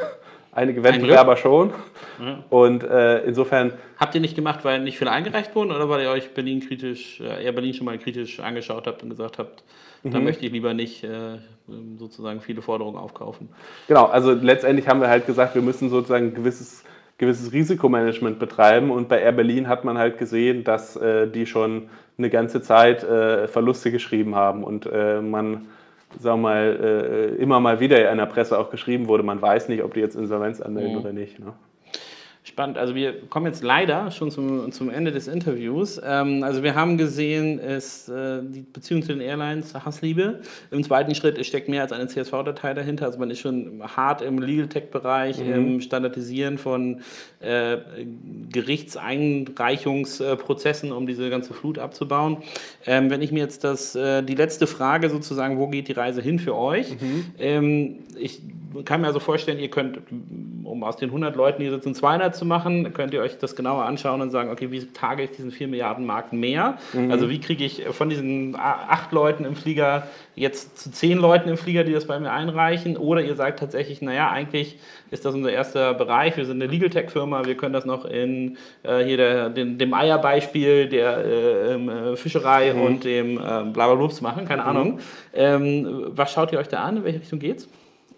[0.53, 1.72] einige Wettbewerber schon.
[2.18, 2.45] Mhm.
[2.49, 3.74] Und insofern.
[3.99, 7.20] Habt ihr nicht gemacht, weil nicht viele eingereicht wurden oder weil ihr euch Berlin kritisch,
[7.20, 9.62] Air Berlin schon mal kritisch angeschaut habt und gesagt habt,
[10.09, 10.13] mhm.
[10.13, 13.49] da möchte ich lieber nicht ähm, sozusagen viele Forderungen aufkaufen.
[13.89, 16.85] Genau, also letztendlich haben wir halt gesagt, wir müssen sozusagen ein gewisses,
[17.19, 21.89] gewisses Risikomanagement betreiben und bei Air Berlin hat man halt gesehen, dass äh, die schon
[22.19, 25.67] eine ganze Zeit äh, Verluste geschrieben haben und äh, man
[26.19, 29.69] sagen wir mal, äh, immer mal wieder in der Presse auch geschrieben wurde, man weiß
[29.69, 31.01] nicht, ob die jetzt Insolvenz anmelden mhm.
[31.01, 31.39] oder nicht.
[31.39, 31.53] Ne?
[32.49, 32.78] Spannend.
[32.78, 36.01] Also wir kommen jetzt leider schon zum, zum Ende des Interviews.
[36.05, 40.42] Ähm, also wir haben gesehen, ist äh, die Beziehung zu den Airlines Hassliebe.
[40.70, 43.07] Im zweiten Schritt steckt mehr als eine CSV-Datei dahinter.
[43.07, 45.53] Also man ist schon hart im Legal Tech-Bereich, mhm.
[45.53, 47.01] im Standardisieren von
[47.40, 47.78] äh,
[48.53, 52.44] Gerichtseinreichungsprozessen, um diese ganze Flut abzubauen.
[52.86, 56.22] Ähm, wenn ich mir jetzt das, äh, die letzte Frage sozusagen, wo geht die Reise
[56.22, 56.92] hin für euch?
[56.92, 57.24] Mhm.
[57.40, 58.40] Ähm, ich
[58.84, 59.99] kann mir also vorstellen, ihr könnt,
[60.64, 63.84] um aus den 100 Leuten, die sitzen, 200 zu machen, könnt ihr euch das genauer
[63.84, 66.78] anschauen und sagen, okay, wie tage ich diesen 4 Milliarden Markt mehr?
[66.93, 67.11] Mhm.
[67.11, 71.57] Also wie kriege ich von diesen 8 Leuten im Flieger jetzt zu 10 Leuten im
[71.57, 72.97] Flieger, die das bei mir einreichen?
[72.97, 74.78] Oder ihr sagt tatsächlich, naja, eigentlich
[75.11, 78.05] ist das unser erster Bereich, wir sind eine Legal Tech Firma, wir können das noch
[78.05, 82.82] in äh, hier der, den, dem Eierbeispiel der äh, ähm, äh, Fischerei mhm.
[82.82, 84.68] und dem äh, Blablablubs machen, keine mhm.
[84.68, 84.99] Ahnung.
[85.34, 86.99] Ähm, was schaut ihr euch da an?
[86.99, 87.68] In welche Richtung geht's?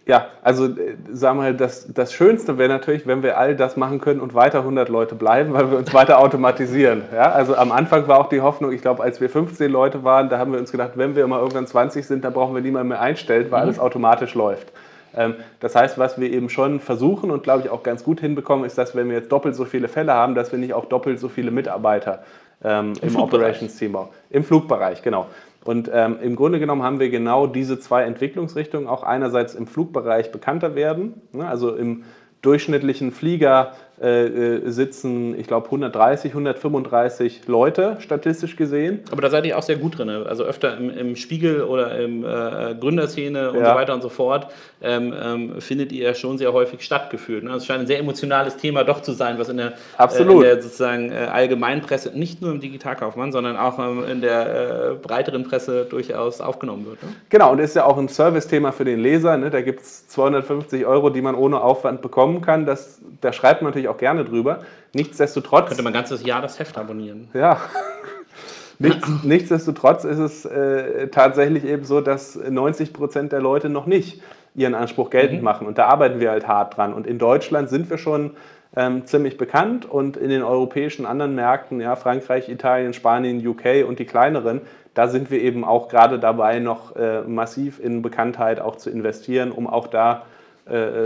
[0.08, 3.76] Ja, also äh, sagen wir mal, das, das Schönste wäre natürlich, wenn wir all das
[3.76, 7.02] machen können und weiter 100 Leute bleiben, weil wir uns weiter automatisieren.
[7.14, 10.30] Ja, also am Anfang war auch die Hoffnung, ich glaube, als wir 15 Leute waren,
[10.30, 12.88] da haben wir uns gedacht, wenn wir mal irgendwann 20 sind, dann brauchen wir niemanden
[12.88, 13.66] mehr einstellen, weil mhm.
[13.66, 14.72] alles automatisch läuft.
[15.14, 18.64] Ähm, das heißt, was wir eben schon versuchen und glaube ich auch ganz gut hinbekommen,
[18.64, 21.20] ist, dass wenn wir jetzt doppelt so viele Fälle haben, dass wir nicht auch doppelt
[21.20, 22.22] so viele Mitarbeiter
[22.64, 24.08] ähm, im, im Operations-Team brauchen.
[24.30, 25.26] Im Flugbereich, genau.
[25.64, 30.30] Und ähm, im Grunde genommen haben wir genau diese zwei Entwicklungsrichtungen, auch einerseits im Flugbereich
[30.32, 32.04] bekannter werden, ne, also im
[32.42, 39.00] durchschnittlichen Flieger äh, äh, sitzen, ich glaube, 130, 135 Leute statistisch gesehen.
[39.10, 40.08] Aber da seid ihr auch sehr gut drin.
[40.08, 43.70] Also öfter im, im Spiegel oder im äh, Gründerszene und ja.
[43.70, 47.42] so weiter und so fort ähm, ähm, findet ihr schon sehr häufig stattgeführt.
[47.42, 47.50] Ne?
[47.50, 50.30] Also es scheint ein sehr emotionales Thema doch zu sein, was in der, Absolut.
[50.30, 54.96] Äh, in der sozusagen äh, Allgemeinpresse, nicht nur im Digitalkaufmann, sondern auch ähm, in der
[55.02, 57.02] breiteren Presse durchaus aufgenommen wird.
[57.02, 57.08] Ne?
[57.30, 59.36] Genau, und ist ja auch ein Service-Thema für den Leser.
[59.36, 59.50] Ne?
[59.50, 62.64] Da gibt es 250 Euro, die man ohne Aufwand bekommen kann.
[62.64, 64.60] Das, da schreibt man natürlich auch gerne drüber.
[64.94, 65.68] Nichtsdestotrotz.
[65.68, 67.28] Könnte man ein ganzes Jahr das Heft abonnieren.
[67.34, 67.60] Ja.
[68.80, 74.22] Nichts, nichtsdestotrotz ist es äh, tatsächlich eben so, dass 90 Prozent der Leute noch nicht
[74.54, 75.44] ihren Anspruch geltend mhm.
[75.44, 75.66] machen.
[75.66, 76.94] Und da arbeiten wir halt hart dran.
[76.94, 78.36] Und in Deutschland sind wir schon
[78.76, 83.98] ähm, ziemlich bekannt und in den europäischen anderen Märkten, ja, Frankreich, Italien, Spanien, UK und
[83.98, 84.60] die kleineren,
[84.94, 89.52] da sind wir eben auch gerade dabei, noch äh, massiv in Bekanntheit auch zu investieren,
[89.52, 90.37] um auch da äh,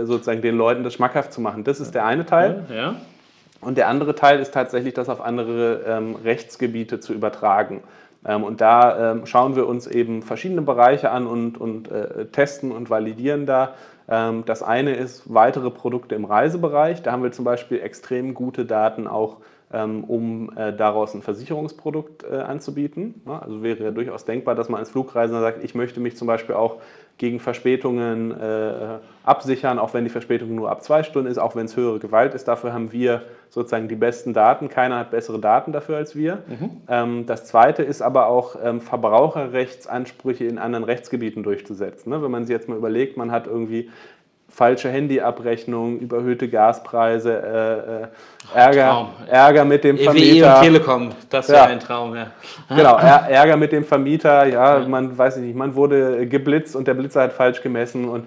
[0.04, 1.64] sozusagen den Leuten das schmackhaft zu machen.
[1.64, 2.64] Das ist der eine Teil.
[2.68, 2.96] Ja.
[3.62, 7.82] Und der andere Teil ist tatsächlich, das auf andere ähm, Rechtsgebiete zu übertragen.
[8.26, 12.72] Ähm, und da ähm, schauen wir uns eben verschiedene Bereiche an und, und äh, testen
[12.72, 13.74] und validieren da.
[14.08, 17.02] Ähm, das eine ist weitere Produkte im Reisebereich.
[17.02, 19.36] Da haben wir zum Beispiel extrem gute Daten auch
[19.72, 23.22] ähm, um äh, daraus ein Versicherungsprodukt äh, anzubieten.
[23.26, 26.54] Also wäre ja durchaus denkbar, dass man als Flugreisender sagt, ich möchte mich zum Beispiel
[26.54, 26.76] auch
[27.18, 31.66] gegen Verspätungen äh, absichern, auch wenn die Verspätung nur ab zwei Stunden ist, auch wenn
[31.66, 32.48] es höhere Gewalt ist.
[32.48, 34.68] Dafür haben wir sozusagen die besten Daten.
[34.68, 36.42] Keiner hat bessere Daten dafür als wir.
[36.48, 36.70] Mhm.
[36.88, 42.10] Ähm, das Zweite ist aber auch ähm, Verbraucherrechtsansprüche in anderen Rechtsgebieten durchzusetzen.
[42.10, 42.22] Ne?
[42.22, 43.90] Wenn man sich jetzt mal überlegt, man hat irgendwie
[44.52, 50.46] falsche Handyabrechnung, überhöhte Gaspreise, äh, äh, Ärger, Ärger mit dem Vermieter.
[50.46, 51.66] EWE und Telekom, das wäre ja.
[51.66, 52.26] ein Traum, ja.
[52.68, 56.94] Genau, Ärger mit dem Vermieter, ja, ja, man weiß nicht, man wurde geblitzt und der
[56.94, 58.26] Blitzer hat falsch gemessen und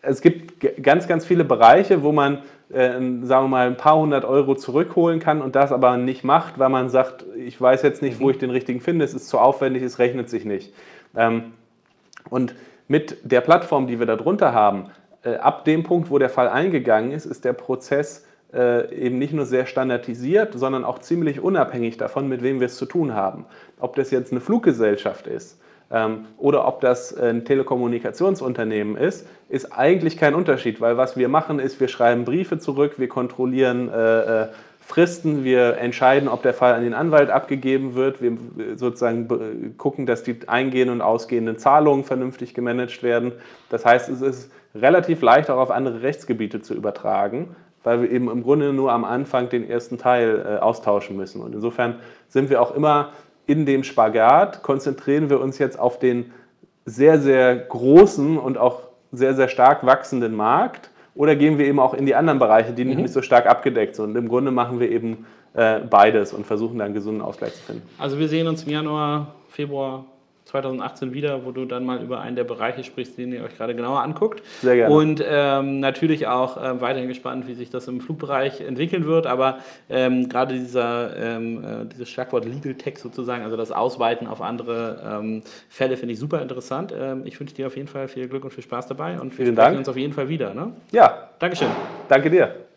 [0.00, 2.38] es gibt ganz, ganz viele Bereiche, wo man,
[2.70, 6.58] äh, sagen wir mal, ein paar hundert Euro zurückholen kann und das aber nicht macht,
[6.58, 8.30] weil man sagt, ich weiß jetzt nicht, wo mhm.
[8.30, 10.72] ich den richtigen finde, es ist zu aufwendig, es rechnet sich nicht.
[11.14, 11.52] Ähm,
[12.30, 12.54] und
[12.86, 14.86] mit der Plattform, die wir da drunter haben,
[15.36, 19.46] ab dem Punkt, wo der Fall eingegangen ist, ist der Prozess äh, eben nicht nur
[19.46, 23.44] sehr standardisiert, sondern auch ziemlich unabhängig davon, mit wem wir es zu tun haben.
[23.78, 25.60] Ob das jetzt eine Fluggesellschaft ist
[25.90, 31.58] ähm, oder ob das ein Telekommunikationsunternehmen ist, ist eigentlich kein Unterschied, weil was wir machen
[31.58, 34.46] ist, wir schreiben Briefe zurück, wir kontrollieren äh,
[34.88, 38.38] Fristen, wir entscheiden, ob der Fall an den Anwalt abgegeben wird, wir
[38.74, 43.32] sozusagen gucken, dass die eingehenden und ausgehenden Zahlungen vernünftig gemanagt werden.
[43.68, 48.30] Das heißt, es ist relativ leicht auch auf andere Rechtsgebiete zu übertragen, weil wir eben
[48.30, 51.42] im Grunde nur am Anfang den ersten Teil äh, austauschen müssen.
[51.42, 51.96] Und insofern
[52.28, 53.12] sind wir auch immer
[53.46, 56.32] in dem Spagat, konzentrieren wir uns jetzt auf den
[56.86, 60.88] sehr, sehr großen und auch sehr, sehr stark wachsenden Markt
[61.18, 62.94] oder gehen wir eben auch in die anderen Bereiche, die mhm.
[62.94, 64.10] nicht so stark abgedeckt sind.
[64.10, 67.62] Und im Grunde machen wir eben äh, beides und versuchen da einen gesunden Ausgleich zu
[67.62, 67.82] finden.
[67.98, 70.04] Also wir sehen uns im Januar, Februar
[70.48, 73.74] 2018 wieder, wo du dann mal über einen der Bereiche sprichst, den ihr euch gerade
[73.74, 74.42] genauer anguckt.
[74.62, 74.94] Sehr gerne.
[74.94, 79.26] Und ähm, natürlich auch äh, weiterhin gespannt, wie sich das im Flugbereich entwickeln wird.
[79.26, 79.58] Aber
[79.90, 85.18] ähm, gerade dieser, ähm, äh, dieses Schlagwort Legal Tech sozusagen, also das Ausweiten auf andere
[85.20, 86.94] ähm, Fälle, finde ich super interessant.
[86.98, 89.44] Ähm, ich wünsche dir auf jeden Fall viel Glück und viel Spaß dabei und wir
[89.44, 89.78] Vielen sprechen Dank.
[89.78, 90.54] uns auf jeden Fall wieder.
[90.54, 90.72] Ne?
[90.92, 91.28] Ja.
[91.38, 91.68] Dankeschön.
[92.08, 92.67] Danke dir.